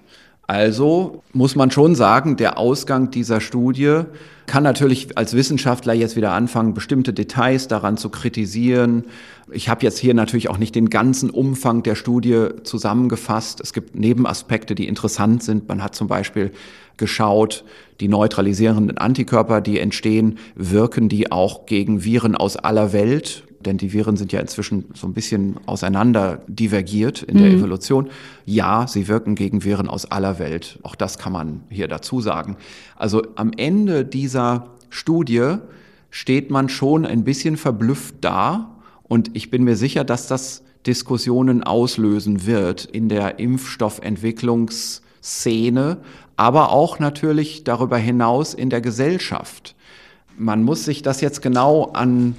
[0.52, 4.02] Also muss man schon sagen, der Ausgang dieser Studie
[4.48, 9.06] kann natürlich als Wissenschaftler jetzt wieder anfangen, bestimmte Details daran zu kritisieren.
[9.50, 13.62] Ich habe jetzt hier natürlich auch nicht den ganzen Umfang der Studie zusammengefasst.
[13.62, 15.70] Es gibt Nebenaspekte, die interessant sind.
[15.70, 16.52] Man hat zum Beispiel
[16.98, 17.64] geschaut,
[18.02, 23.94] die neutralisierenden Antikörper, die entstehen, wirken die auch gegen Viren aus aller Welt denn die
[23.94, 27.60] Viren sind ja inzwischen so ein bisschen auseinander divergiert in der mhm.
[27.60, 28.10] Evolution.
[28.46, 30.80] Ja, sie wirken gegen Viren aus aller Welt.
[30.84, 32.58] Auch das kann man hier dazu sagen.
[32.96, 35.56] Also am Ende dieser Studie
[36.10, 38.76] steht man schon ein bisschen verblüfft da.
[39.04, 45.98] Und ich bin mir sicher, dass das Diskussionen auslösen wird in der Impfstoffentwicklungsszene,
[46.36, 49.76] aber auch natürlich darüber hinaus in der Gesellschaft.
[50.38, 52.36] Man muss sich das jetzt genau an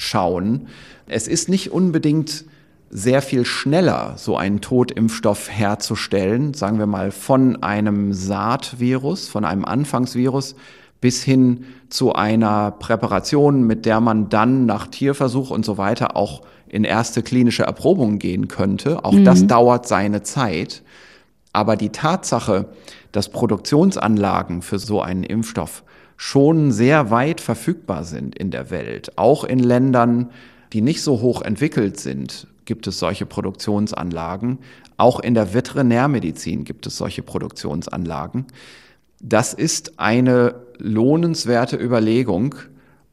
[0.00, 0.68] schauen.
[1.06, 2.44] Es ist nicht unbedingt
[2.90, 9.64] sehr viel schneller, so einen Totimpfstoff herzustellen, sagen wir mal von einem Saatvirus, von einem
[9.64, 10.56] Anfangsvirus
[11.00, 16.42] bis hin zu einer Präparation, mit der man dann nach Tierversuch und so weiter auch
[16.68, 19.04] in erste klinische Erprobungen gehen könnte.
[19.04, 19.24] Auch mhm.
[19.24, 20.82] das dauert seine Zeit.
[21.52, 22.66] Aber die Tatsache,
[23.12, 25.82] dass Produktionsanlagen für so einen Impfstoff
[26.22, 29.16] schon sehr weit verfügbar sind in der Welt.
[29.16, 30.28] Auch in Ländern,
[30.74, 34.58] die nicht so hoch entwickelt sind, gibt es solche Produktionsanlagen.
[34.98, 38.44] Auch in der Veterinärmedizin gibt es solche Produktionsanlagen.
[39.22, 42.54] Das ist eine lohnenswerte Überlegung,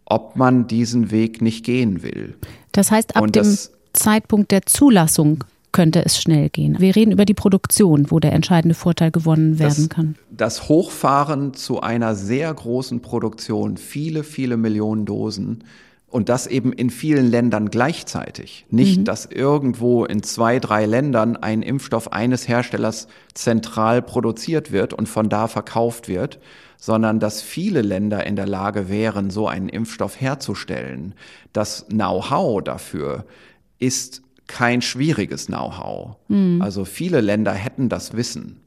[0.03, 2.35] ob man diesen Weg nicht gehen will.
[2.73, 3.57] Das heißt, ab dem
[3.93, 5.45] Zeitpunkt der Zulassung
[5.77, 6.79] könnte es schnell gehen.
[6.79, 10.15] Wir reden über die Produktion, wo der entscheidende Vorteil gewonnen werden das, kann.
[10.31, 15.63] Das Hochfahren zu einer sehr großen Produktion, viele, viele Millionen Dosen,
[16.07, 18.65] und das eben in vielen Ländern gleichzeitig.
[18.71, 19.03] Nicht, mhm.
[19.03, 25.29] dass irgendwo in zwei, drei Ländern ein Impfstoff eines Herstellers zentral produziert wird und von
[25.29, 26.39] da verkauft wird,
[26.77, 31.13] sondern dass viele Länder in der Lage wären, so einen Impfstoff herzustellen.
[31.53, 33.25] Das Know-how dafür
[33.77, 36.15] ist kein schwieriges Know-how.
[36.27, 36.61] Mhm.
[36.61, 38.61] Also viele Länder hätten das Wissen.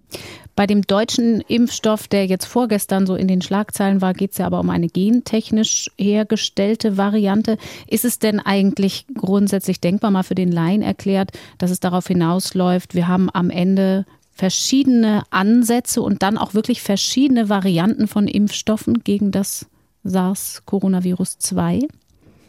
[0.57, 4.47] Bei dem deutschen Impfstoff, der jetzt vorgestern so in den Schlagzeilen war, geht es ja
[4.47, 7.57] aber um eine gentechnisch hergestellte Variante.
[7.87, 12.95] Ist es denn eigentlich grundsätzlich denkbar, mal für den Laien erklärt, dass es darauf hinausläuft,
[12.95, 19.31] wir haben am Ende verschiedene Ansätze und dann auch wirklich verschiedene Varianten von Impfstoffen gegen
[19.31, 19.67] das
[20.05, 21.81] SARS-Coronavirus 2?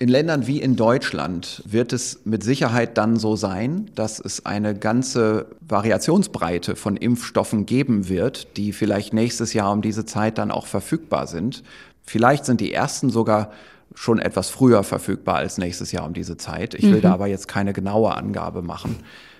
[0.01, 4.73] In Ländern wie in Deutschland wird es mit Sicherheit dann so sein, dass es eine
[4.73, 10.65] ganze Variationsbreite von Impfstoffen geben wird, die vielleicht nächstes Jahr um diese Zeit dann auch
[10.65, 11.61] verfügbar sind.
[12.01, 13.51] Vielleicht sind die ersten sogar
[13.93, 16.73] schon etwas früher verfügbar als nächstes Jahr um diese Zeit.
[16.73, 17.01] Ich will mhm.
[17.01, 18.95] da aber jetzt keine genaue Angabe machen.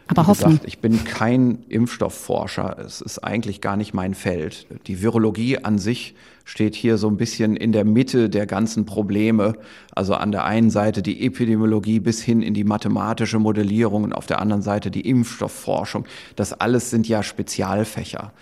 [0.08, 0.50] Aber hoffen.
[0.50, 2.78] Gesagt, ich bin kein Impfstoffforscher.
[2.86, 4.68] Es ist eigentlich gar nicht mein Feld.
[4.88, 9.54] Die Virologie an sich steht hier so ein bisschen in der Mitte der ganzen Probleme.
[9.96, 14.26] Also an der einen Seite die Epidemiologie bis hin in die mathematische Modellierung und auf
[14.26, 16.06] der anderen Seite die Impfstoffforschung.
[16.36, 18.34] Das alles sind ja Spezialfächer.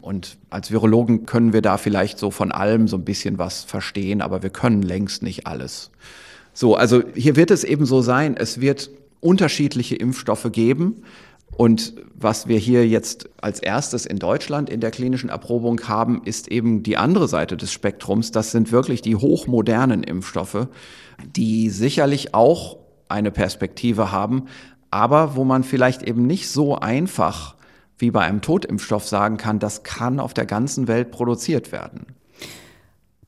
[0.00, 4.20] Und als Virologen können wir da vielleicht so von allem so ein bisschen was verstehen,
[4.20, 5.92] aber wir können längst nicht alles.
[6.54, 8.90] So, also hier wird es eben so sein, es wird
[9.22, 11.02] unterschiedliche Impfstoffe geben.
[11.56, 16.48] Und was wir hier jetzt als erstes in Deutschland in der klinischen Erprobung haben, ist
[16.48, 18.30] eben die andere Seite des Spektrums.
[18.32, 20.66] Das sind wirklich die hochmodernen Impfstoffe,
[21.36, 24.44] die sicherlich auch eine Perspektive haben,
[24.90, 27.56] aber wo man vielleicht eben nicht so einfach
[27.98, 32.06] wie bei einem Totimpfstoff sagen kann, das kann auf der ganzen Welt produziert werden.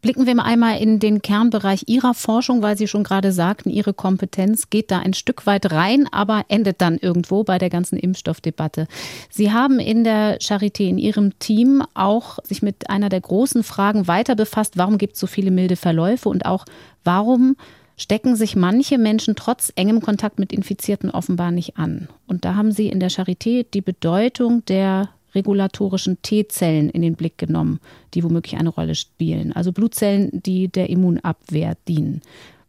[0.05, 3.95] Blicken wir mal einmal in den Kernbereich Ihrer Forschung, weil Sie schon gerade sagten, Ihre
[3.95, 8.87] Kompetenz geht da ein Stück weit rein, aber endet dann irgendwo bei der ganzen Impfstoffdebatte.
[9.31, 14.07] Sie haben in der Charité, in Ihrem Team auch sich mit einer der großen Fragen
[14.07, 14.77] weiter befasst.
[14.77, 16.67] Warum gibt es so viele milde Verläufe und auch
[17.03, 17.57] warum
[17.97, 22.09] stecken sich manche Menschen trotz engem Kontakt mit Infizierten offenbar nicht an?
[22.27, 27.39] Und da haben Sie in der Charité die Bedeutung der regulatorischen T-Zellen in den Blick
[27.39, 27.81] genommen,
[28.15, 29.53] die womöglich eine Rolle spielen.
[29.53, 32.23] Also Blutzellen, die der Immunabwehr dienen.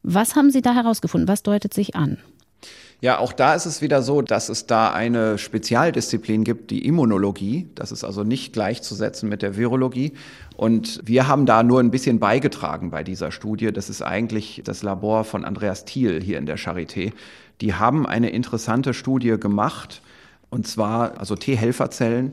[0.03, 1.27] Was haben Sie da herausgefunden?
[1.27, 2.17] Was deutet sich an?
[3.01, 7.67] Ja, auch da ist es wieder so, dass es da eine Spezialdisziplin gibt, die Immunologie.
[7.75, 10.13] Das ist also nicht gleichzusetzen mit der Virologie.
[10.55, 13.71] Und wir haben da nur ein bisschen beigetragen bei dieser Studie.
[13.73, 17.11] Das ist eigentlich das Labor von Andreas Thiel hier in der Charité.
[17.61, 20.01] Die haben eine interessante Studie gemacht
[20.55, 22.31] und zwar also T-Helferzellen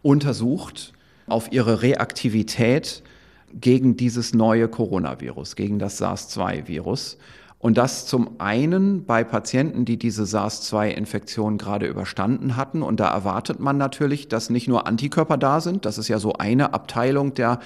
[0.00, 0.94] untersucht
[1.26, 3.02] auf ihre Reaktivität
[3.52, 7.18] gegen dieses neue Coronavirus, gegen das SARS-2-Virus.
[7.58, 12.82] Und das zum einen bei Patienten, die diese SARS-2-Infektion gerade überstanden hatten.
[12.82, 16.32] Und da erwartet man natürlich, dass nicht nur Antikörper da sind, das ist ja so
[16.32, 17.60] eine Abteilung der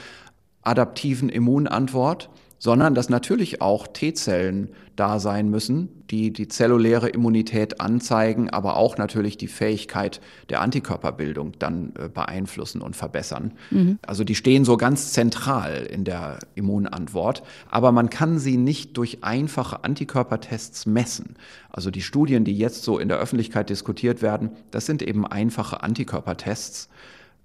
[0.63, 2.29] adaptiven Immunantwort,
[2.63, 8.99] sondern dass natürlich auch T-Zellen da sein müssen, die die zelluläre Immunität anzeigen, aber auch
[8.99, 13.51] natürlich die Fähigkeit der Antikörperbildung dann äh, beeinflussen und verbessern.
[13.73, 13.99] Mhm.
[14.07, 19.25] Also die stehen so ganz zentral in der Immunantwort, aber man kann sie nicht durch
[19.25, 21.35] einfache Antikörpertests messen.
[21.69, 25.83] Also die Studien, die jetzt so in der Öffentlichkeit diskutiert werden, das sind eben einfache
[25.83, 26.89] Antikörpertests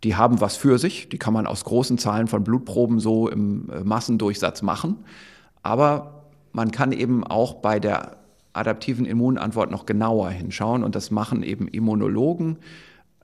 [0.04, 3.70] die haben was für sich, die kann man aus großen Zahlen von Blutproben so im
[3.70, 4.98] äh, Massendurchsatz machen.
[5.64, 8.18] Aber man kann eben auch bei der
[8.54, 12.58] adaptiven Immunantwort noch genauer hinschauen und das machen eben Immunologen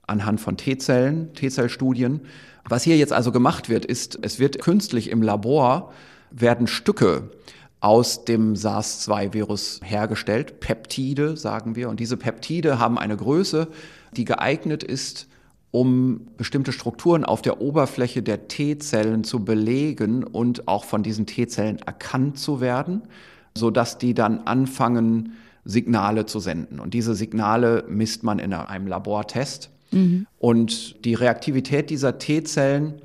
[0.05, 2.21] anhand von T-Zellen, T-Zellstudien.
[2.67, 5.91] Was hier jetzt also gemacht wird, ist, es wird künstlich im Labor
[6.31, 7.29] werden Stücke
[7.79, 13.67] aus dem SARS-2-Virus hergestellt, Peptide sagen wir, und diese Peptide haben eine Größe,
[14.15, 15.27] die geeignet ist,
[15.73, 21.79] um bestimmte Strukturen auf der Oberfläche der T-Zellen zu belegen und auch von diesen T-Zellen
[21.79, 23.01] erkannt zu werden,
[23.57, 25.33] so dass die dann anfangen,
[25.65, 26.79] Signale zu senden.
[26.79, 29.71] Und diese Signale misst man in einem Labortest.
[29.89, 30.27] Mhm.
[30.37, 33.01] Und die Reaktivität dieser T-Zellen,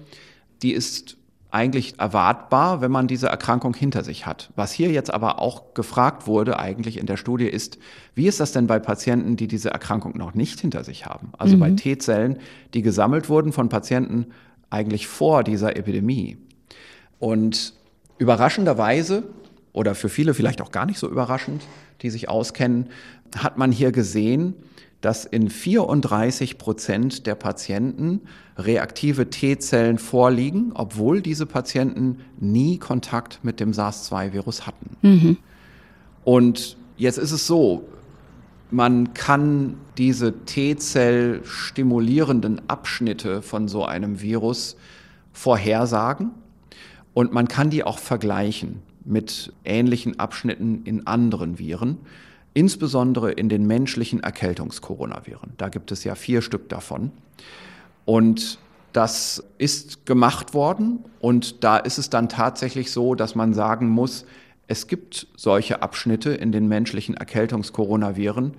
[0.61, 1.17] die ist
[1.51, 4.51] eigentlich erwartbar, wenn man diese Erkrankung hinter sich hat.
[4.55, 7.79] Was hier jetzt aber auch gefragt wurde eigentlich in der Studie ist,
[8.15, 11.33] wie ist das denn bei Patienten, die diese Erkrankung noch nicht hinter sich haben?
[11.39, 11.61] Also mhm.
[11.61, 12.39] bei T-Zellen,
[12.75, 14.27] die gesammelt wurden von Patienten
[14.69, 16.37] eigentlich vor dieser Epidemie.
[17.19, 17.73] Und
[18.19, 19.25] überraschenderweise
[19.73, 21.63] oder für viele vielleicht auch gar nicht so überraschend,
[22.03, 22.89] die sich auskennen,
[23.37, 24.55] hat man hier gesehen,
[25.01, 28.23] dass in 34 Prozent der Patienten
[28.57, 34.97] reaktive T-Zellen vorliegen, obwohl diese Patienten nie Kontakt mit dem SARS-2-Virus hatten.
[35.03, 35.37] Mhm.
[36.25, 37.87] Und jetzt ist es so,
[38.71, 44.77] man kann diese T-Zell stimulierenden Abschnitte von so einem Virus
[45.33, 46.33] vorhersagen
[47.15, 51.99] und man kann die auch vergleichen mit ähnlichen Abschnitten in anderen Viren
[52.59, 55.53] insbesondere in den menschlichen Erkältungskoronaviren.
[55.59, 57.13] Da gibt es ja vier Stück davon.
[58.05, 58.59] Und
[58.93, 64.25] das ist gemacht worden und da ist es dann tatsächlich so, dass man sagen muss,
[64.67, 68.55] es gibt solche Abschnitte in den menschlichen Erkältungskoronaviren,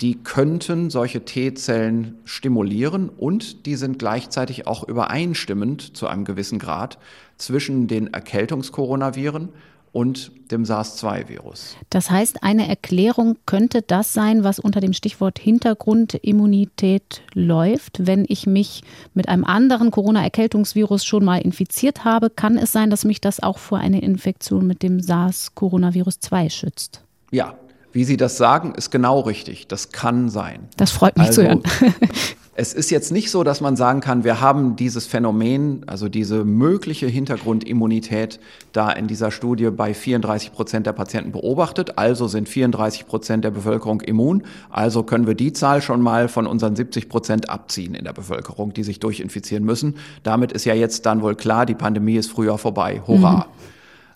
[0.00, 6.98] die könnten solche T-Zellen stimulieren und die sind gleichzeitig auch übereinstimmend zu einem gewissen Grad
[7.36, 9.48] zwischen den Erkältungskoronaviren
[9.94, 11.76] und dem SARS-2-Virus.
[11.88, 18.04] Das heißt, eine Erklärung könnte das sein, was unter dem Stichwort Hintergrundimmunität läuft.
[18.04, 18.82] Wenn ich mich
[19.14, 23.58] mit einem anderen Corona-Erkältungsvirus schon mal infiziert habe, kann es sein, dass mich das auch
[23.58, 27.04] vor einer Infektion mit dem SARS-Coronavirus 2 schützt.
[27.30, 27.54] Ja,
[27.92, 29.68] wie Sie das sagen, ist genau richtig.
[29.68, 30.68] Das kann sein.
[30.76, 31.62] Das freut mich also, zu hören.
[32.56, 36.44] Es ist jetzt nicht so, dass man sagen kann, wir haben dieses Phänomen, also diese
[36.44, 38.38] mögliche Hintergrundimmunität
[38.72, 41.98] da in dieser Studie bei 34 Prozent der Patienten beobachtet.
[41.98, 44.44] Also sind 34 Prozent der Bevölkerung immun.
[44.70, 48.72] Also können wir die Zahl schon mal von unseren 70 Prozent abziehen in der Bevölkerung,
[48.72, 49.96] die sich durchinfizieren müssen.
[50.22, 53.02] Damit ist ja jetzt dann wohl klar, die Pandemie ist früher vorbei.
[53.04, 53.36] Hurra.
[53.36, 53.44] Mhm.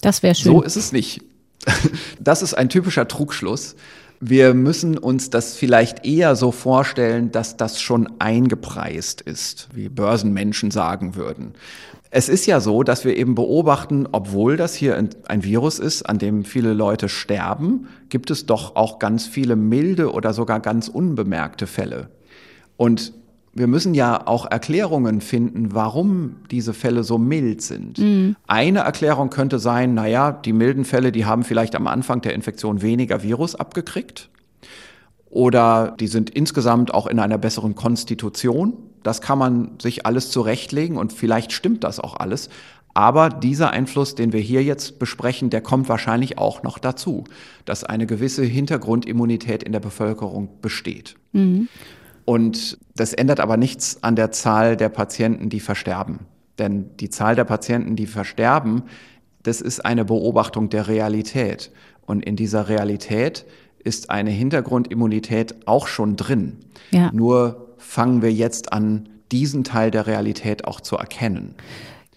[0.01, 0.53] Das wäre schön.
[0.53, 1.23] So ist es nicht.
[2.21, 3.75] Das ist ein typischer Trugschluss.
[4.21, 10.73] Wir müssen uns das vielleicht eher so vorstellen, dass das schon eingepreist ist, wie Börsenmenschen
[10.73, 11.55] sagen würden.
[12.11, 16.19] Es ist ja so, dass wir eben beobachten, obwohl das hier ein Virus ist, an
[16.19, 21.67] dem viele Leute sterben, gibt es doch auch ganz viele milde oder sogar ganz unbemerkte
[21.67, 22.09] Fälle.
[22.77, 23.13] Und
[23.59, 27.99] wir müssen ja auch Erklärungen finden, warum diese Fälle so mild sind.
[27.99, 28.37] Mhm.
[28.47, 32.83] Eine Erklärung könnte sein, naja, die milden Fälle, die haben vielleicht am Anfang der Infektion
[32.83, 34.31] weniger Virus abgekriegt.
[35.29, 38.75] Oder die sind insgesamt auch in einer besseren Konstitution.
[39.03, 42.49] Das kann man sich alles zurechtlegen und vielleicht stimmt das auch alles.
[42.95, 47.25] Aber dieser Einfluss, den wir hier jetzt besprechen, der kommt wahrscheinlich auch noch dazu,
[47.65, 51.15] dass eine gewisse Hintergrundimmunität in der Bevölkerung besteht.
[51.33, 51.69] Mhm.
[52.29, 56.27] Und das ändert aber nichts an der Zahl der Patienten, die versterben.
[56.59, 58.83] Denn die Zahl der Patienten, die versterben,
[59.45, 61.71] das ist eine Beobachtung der Realität.
[62.05, 63.47] Und in dieser Realität
[63.83, 66.59] ist eine Hintergrundimmunität auch schon drin.
[66.91, 67.11] Ja.
[67.15, 71.55] Nur fangen wir jetzt an, diesen Teil der Realität auch zu erkennen.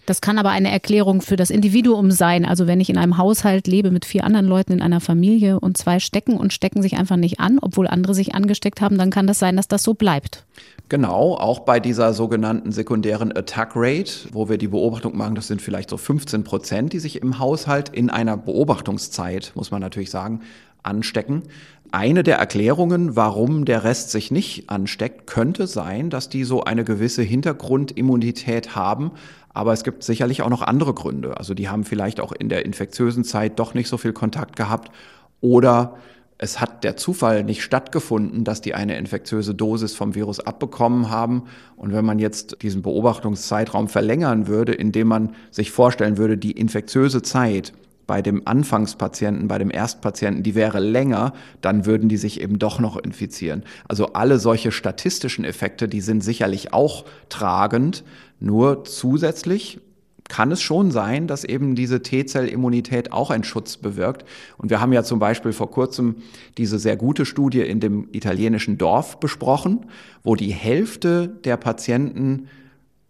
[0.06, 2.44] Das kann aber eine Erklärung für das Individuum sein.
[2.44, 5.76] Also wenn ich in einem Haushalt lebe mit vier anderen Leuten in einer Familie und
[5.76, 9.28] zwei stecken und stecken sich einfach nicht an, obwohl andere sich angesteckt haben, dann kann
[9.28, 10.44] das sein, dass das so bleibt.
[10.88, 15.62] Genau, auch bei dieser sogenannten sekundären Attack Rate, wo wir die Beobachtung machen, das sind
[15.62, 20.40] vielleicht so 15 Prozent, die sich im Haushalt in einer Beobachtungszeit, muss man natürlich sagen,
[20.82, 21.44] anstecken.
[21.94, 26.84] Eine der Erklärungen, warum der Rest sich nicht ansteckt, könnte sein, dass die so eine
[26.84, 29.10] gewisse Hintergrundimmunität haben,
[29.54, 31.36] aber es gibt sicherlich auch noch andere Gründe.
[31.36, 34.90] Also die haben vielleicht auch in der infektiösen Zeit doch nicht so viel Kontakt gehabt
[35.40, 35.96] oder
[36.42, 41.44] es hat der Zufall nicht stattgefunden, dass die eine infektiöse Dosis vom Virus abbekommen haben.
[41.76, 47.22] Und wenn man jetzt diesen Beobachtungszeitraum verlängern würde, indem man sich vorstellen würde, die infektiöse
[47.22, 47.72] Zeit
[48.08, 52.80] bei dem Anfangspatienten, bei dem Erstpatienten, die wäre länger, dann würden die sich eben doch
[52.80, 53.62] noch infizieren.
[53.86, 58.02] Also alle solche statistischen Effekte, die sind sicherlich auch tragend.
[58.42, 59.80] Nur zusätzlich
[60.28, 64.24] kann es schon sein, dass eben diese T-Zell-Immunität auch einen Schutz bewirkt.
[64.58, 66.16] Und wir haben ja zum Beispiel vor kurzem
[66.58, 69.86] diese sehr gute Studie in dem italienischen Dorf besprochen,
[70.24, 72.48] wo die Hälfte der Patienten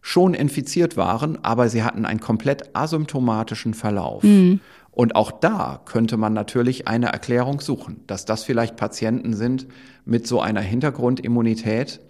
[0.03, 4.25] schon infiziert waren, aber sie hatten einen komplett asymptomatischen Verlauf.
[4.25, 4.61] Mhm.
[4.91, 9.67] Und auch da könnte man natürlich eine Erklärung suchen, dass das vielleicht Patienten sind
[10.05, 12.01] mit so einer Hintergrundimmunität.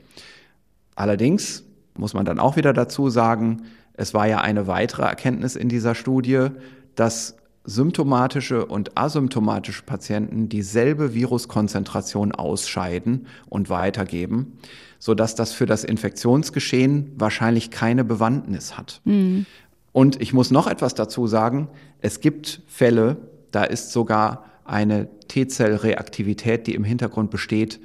[0.97, 1.65] Allerdings
[1.97, 3.63] muss man dann auch wieder dazu sagen,
[3.95, 6.49] es war ja eine weitere Erkenntnis in dieser Studie,
[6.95, 14.59] dass symptomatische und asymptomatische Patienten dieselbe Viruskonzentration ausscheiden und weitergeben,
[14.99, 19.01] sodass das für das Infektionsgeschehen wahrscheinlich keine Bewandtnis hat.
[19.05, 19.47] Mhm.
[19.93, 21.69] Und ich muss noch etwas dazu sagen,
[22.01, 23.19] es gibt Fälle,
[23.51, 27.79] da ist sogar eine T-Zell-Reaktivität, die im Hintergrund besteht,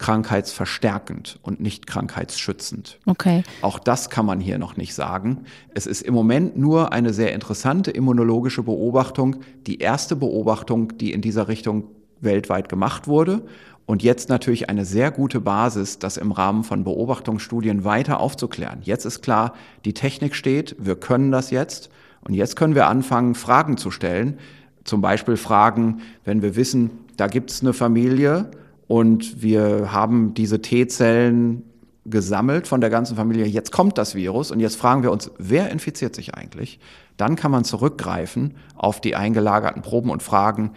[0.00, 2.98] krankheitsverstärkend und nicht krankheitsschützend.
[3.04, 3.42] Okay.
[3.60, 5.44] Auch das kann man hier noch nicht sagen.
[5.74, 9.36] Es ist im Moment nur eine sehr interessante immunologische Beobachtung,
[9.66, 11.84] die erste Beobachtung, die in dieser Richtung
[12.22, 13.42] weltweit gemacht wurde.
[13.84, 18.80] Und jetzt natürlich eine sehr gute Basis, das im Rahmen von Beobachtungsstudien weiter aufzuklären.
[18.82, 19.52] Jetzt ist klar,
[19.84, 21.90] die Technik steht, wir können das jetzt.
[22.22, 24.38] Und jetzt können wir anfangen, Fragen zu stellen.
[24.84, 28.50] Zum Beispiel Fragen, wenn wir wissen, da gibt es eine Familie
[28.90, 31.62] und wir haben diese T-Zellen
[32.06, 33.46] gesammelt von der ganzen Familie.
[33.46, 36.80] Jetzt kommt das Virus und jetzt fragen wir uns, wer infiziert sich eigentlich?
[37.16, 40.72] Dann kann man zurückgreifen auf die eingelagerten Proben und fragen,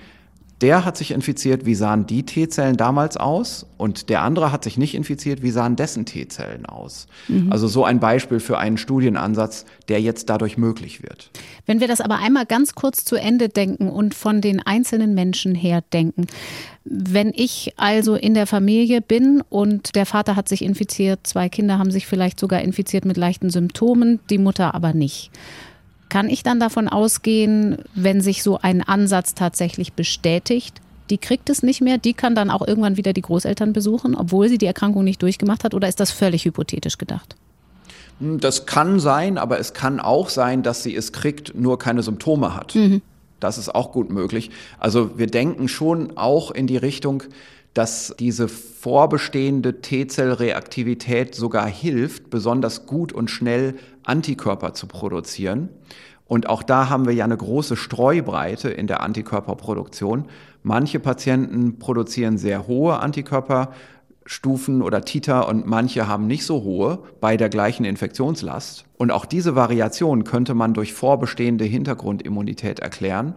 [0.64, 3.66] der hat sich infiziert, wie sahen die T-Zellen damals aus?
[3.78, 7.08] Und der andere hat sich nicht infiziert, wie sahen dessen T-Zellen aus?
[7.28, 7.52] Mhm.
[7.52, 11.32] Also so ein Beispiel für einen Studienansatz, der jetzt dadurch möglich wird.
[11.66, 15.54] Wenn wir das aber einmal ganz kurz zu Ende denken und von den einzelnen Menschen
[15.54, 16.28] her denken.
[16.86, 21.78] Wenn ich also in der Familie bin und der Vater hat sich infiziert, zwei Kinder
[21.78, 25.30] haben sich vielleicht sogar infiziert mit leichten Symptomen, die Mutter aber nicht
[26.14, 31.64] kann ich dann davon ausgehen, wenn sich so ein Ansatz tatsächlich bestätigt, die kriegt es
[31.64, 35.04] nicht mehr, die kann dann auch irgendwann wieder die Großeltern besuchen, obwohl sie die Erkrankung
[35.04, 37.36] nicht durchgemacht hat, oder ist das völlig hypothetisch gedacht?
[38.20, 42.04] Hm, das kann sein, aber es kann auch sein, dass sie es kriegt, nur keine
[42.04, 42.76] Symptome hat.
[42.76, 43.02] Mhm.
[43.40, 44.52] Das ist auch gut möglich.
[44.78, 47.24] Also wir denken schon auch in die Richtung,
[47.74, 55.70] dass diese vorbestehende T-Zell-Reaktivität sogar hilft, besonders gut und schnell Antikörper zu produzieren.
[56.26, 60.26] Und auch da haben wir ja eine große Streubreite in der Antikörperproduktion.
[60.64, 67.38] Manche Patienten produzieren sehr hohe Antikörperstufen oder Titer und manche haben nicht so hohe bei
[67.38, 68.86] der gleichen Infektionslast.
[68.98, 73.36] Und auch diese Variation könnte man durch vorbestehende Hintergrundimmunität erklären.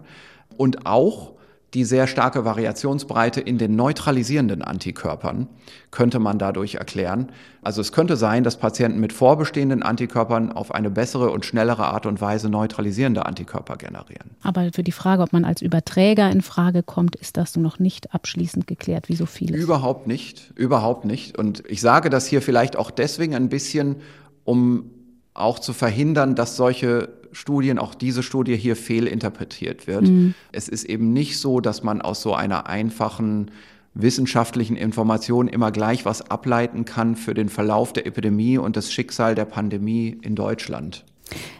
[0.56, 1.35] Und auch
[1.74, 5.48] die sehr starke Variationsbreite in den neutralisierenden Antikörpern
[5.90, 7.32] könnte man dadurch erklären.
[7.62, 12.06] Also es könnte sein, dass Patienten mit vorbestehenden Antikörpern auf eine bessere und schnellere Art
[12.06, 14.30] und Weise neutralisierende Antikörper generieren.
[14.42, 18.14] Aber für die Frage, ob man als Überträger in Frage kommt, ist das noch nicht
[18.14, 19.60] abschließend geklärt, wie so vieles.
[19.60, 21.36] Überhaupt nicht, überhaupt nicht.
[21.36, 23.96] Und ich sage das hier vielleicht auch deswegen ein bisschen,
[24.44, 24.90] um
[25.34, 30.02] auch zu verhindern, dass solche Studien, auch diese Studie hier fehlinterpretiert wird.
[30.02, 30.34] Mhm.
[30.52, 33.50] Es ist eben nicht so, dass man aus so einer einfachen
[33.94, 39.34] wissenschaftlichen Information immer gleich was ableiten kann für den Verlauf der Epidemie und das Schicksal
[39.34, 41.04] der Pandemie in Deutschland.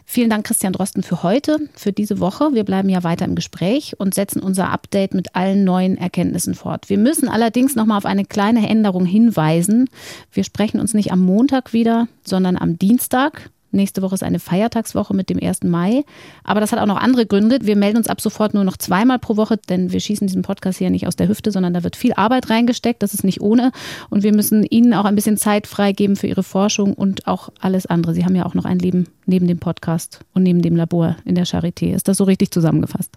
[0.05, 2.51] Vielen Dank, Christian Drosten, für heute, für diese Woche.
[2.53, 6.89] Wir bleiben ja weiter im Gespräch und setzen unser Update mit allen neuen Erkenntnissen fort.
[6.89, 9.91] Wir müssen allerdings noch mal auf eine kleine Änderung hinweisen.
[10.31, 13.51] Wir sprechen uns nicht am Montag wieder, sondern am Dienstag.
[13.73, 15.65] Nächste Woche ist eine Feiertagswoche mit dem 1.
[15.65, 16.05] Mai.
[16.45, 17.59] Aber das hat auch noch andere Gründe.
[17.63, 20.79] Wir melden uns ab sofort nur noch zweimal pro Woche, denn wir schießen diesen Podcast
[20.79, 23.03] hier nicht aus der Hüfte, sondern da wird viel Arbeit reingesteckt.
[23.03, 23.73] Das ist nicht ohne.
[24.09, 27.87] Und wir müssen Ihnen auch ein bisschen Zeit freigeben für Ihre Forschung und auch alles
[27.87, 28.15] andere.
[28.15, 31.35] Sie haben ja auch noch ein Leben neben dem Podcast und neben dem Labor in
[31.35, 31.93] der Charité.
[31.95, 33.11] Ist das so richtig zusammengefasst?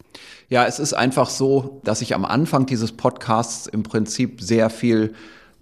[0.50, 5.14] Ja, es ist einfach so, dass ich am Anfang dieses Podcasts im Prinzip sehr viel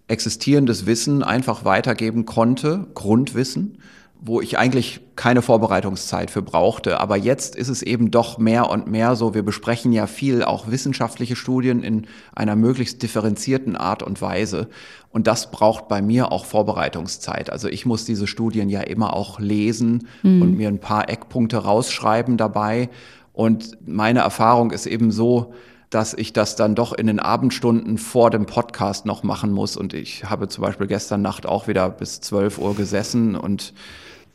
[0.07, 3.79] existierendes Wissen einfach weitergeben konnte, Grundwissen
[4.19, 6.99] wo ich eigentlich keine Vorbereitungszeit für brauchte.
[6.99, 9.33] Aber jetzt ist es eben doch mehr und mehr so.
[9.33, 14.69] Wir besprechen ja viel auch wissenschaftliche Studien in einer möglichst differenzierten Art und Weise.
[15.09, 17.51] Und das braucht bei mir auch Vorbereitungszeit.
[17.51, 20.41] Also ich muss diese Studien ja immer auch lesen mhm.
[20.41, 22.89] und mir ein paar Eckpunkte rausschreiben dabei.
[23.33, 25.53] Und meine Erfahrung ist eben so,
[25.89, 29.77] dass ich das dann doch in den Abendstunden vor dem Podcast noch machen muss.
[29.77, 33.73] Und ich habe zum Beispiel gestern Nacht auch wieder bis 12 Uhr gesessen und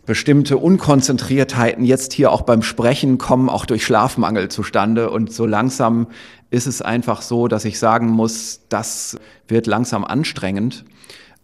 [0.07, 5.11] bestimmte Unkonzentriertheiten jetzt hier auch beim Sprechen kommen auch durch Schlafmangel zustande.
[5.11, 6.09] Und so langsam
[6.50, 10.84] ist es einfach so, dass ich sagen muss, das wird langsam anstrengend.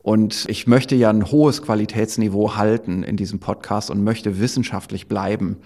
[0.02, 5.59] Und ich möchte ja ein hohes Qualitätsniveau halten in diesem Podcast und möchte wissenschaftlich bleiben.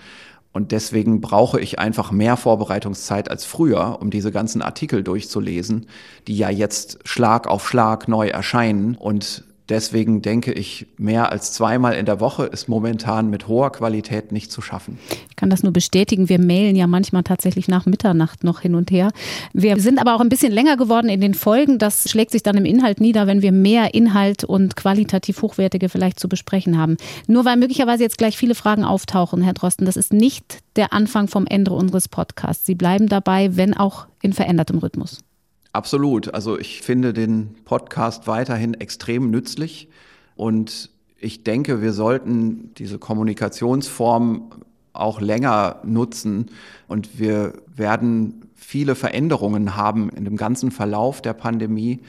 [0.53, 5.87] Und deswegen brauche ich einfach mehr Vorbereitungszeit als früher, um diese ganzen Artikel durchzulesen,
[6.29, 8.95] die ja jetzt Schlag auf Schlag neu erscheinen.
[8.95, 14.31] Und Deswegen denke ich, mehr als zweimal in der Woche ist momentan mit hoher Qualität
[14.31, 14.99] nicht zu schaffen.
[15.31, 16.29] Ich kann das nur bestätigen.
[16.29, 19.13] Wir mailen ja manchmal tatsächlich nach Mitternacht noch hin und her.
[19.55, 21.79] Wir sind aber auch ein bisschen länger geworden in den Folgen.
[21.79, 26.21] Das schlägt sich dann im Inhalt nieder, wenn wir mehr Inhalt und qualitativ hochwertige vielleicht
[26.21, 26.99] zu besprechen haben.
[27.27, 31.29] Nur weil möglicherweise jetzt gleich viele Fragen auftauchen, Herr Drosten, das ist nicht der Anfang
[31.29, 32.67] vom Ende unseres Podcasts.
[32.67, 35.25] Sie bleiben dabei, wenn auch in verändertem Rhythmus.
[35.73, 36.35] Absolut.
[36.35, 39.89] Also ich finde den Podcast weiterhin extrem nützlich.
[40.37, 44.51] Und ich denke, wir sollten diese Kommunikationsform
[44.93, 46.51] auch länger nutzen.
[46.89, 52.01] Und wir werden viele Veränderungen haben in dem ganzen Verlauf der Pandemie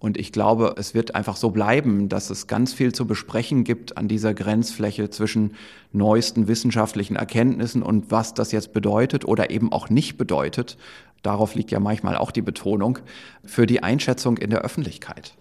[0.00, 3.98] Und ich glaube, es wird einfach so bleiben, dass es ganz viel zu besprechen gibt
[3.98, 5.52] an dieser Grenzfläche zwischen
[5.92, 10.78] neuesten wissenschaftlichen Erkenntnissen und was das jetzt bedeutet oder eben auch nicht bedeutet.
[11.22, 12.98] Darauf liegt ja manchmal auch die Betonung
[13.44, 15.34] für die Einschätzung in der Öffentlichkeit.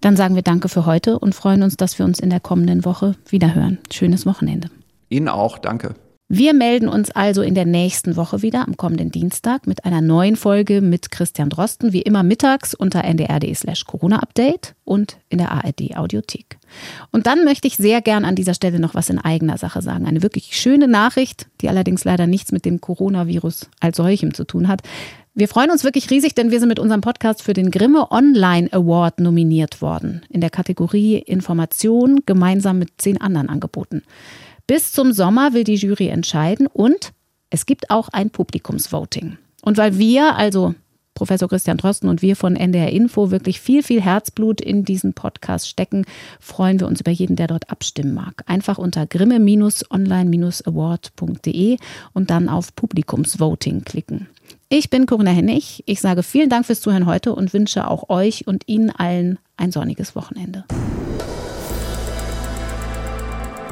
[0.00, 2.84] Dann sagen wir Danke für heute und freuen uns, dass wir uns in der kommenden
[2.84, 3.78] Woche wiederhören.
[3.92, 4.70] Schönes Wochenende.
[5.08, 5.94] Ihnen auch, danke.
[6.30, 10.36] Wir melden uns also in der nächsten Woche wieder am kommenden Dienstag mit einer neuen
[10.36, 16.58] Folge mit Christian Drosten, wie immer mittags unter ndr.de slash Corona-Update und in der ARD-Audiothek.
[17.12, 20.06] Und dann möchte ich sehr gern an dieser Stelle noch was in eigener Sache sagen.
[20.06, 24.68] Eine wirklich schöne Nachricht, die allerdings leider nichts mit dem Coronavirus als solchem zu tun
[24.68, 24.82] hat.
[25.32, 28.70] Wir freuen uns wirklich riesig, denn wir sind mit unserem Podcast für den Grimme Online
[28.72, 30.20] Award nominiert worden.
[30.28, 34.02] In der Kategorie Information gemeinsam mit zehn anderen Angeboten.
[34.68, 37.14] Bis zum Sommer will die Jury entscheiden und
[37.48, 39.38] es gibt auch ein Publikumsvoting.
[39.62, 40.74] Und weil wir, also
[41.14, 45.70] Professor Christian Drosten und wir von NDR Info wirklich viel, viel Herzblut in diesen Podcast
[45.70, 46.04] stecken,
[46.38, 48.42] freuen wir uns über jeden, der dort abstimmen mag.
[48.44, 51.78] Einfach unter grimme-online-award.de
[52.12, 54.28] und dann auf Publikumsvoting klicken.
[54.68, 55.82] Ich bin Corinna Hennig.
[55.86, 59.72] Ich sage vielen Dank fürs Zuhören heute und wünsche auch euch und Ihnen allen ein
[59.72, 60.66] sonniges Wochenende.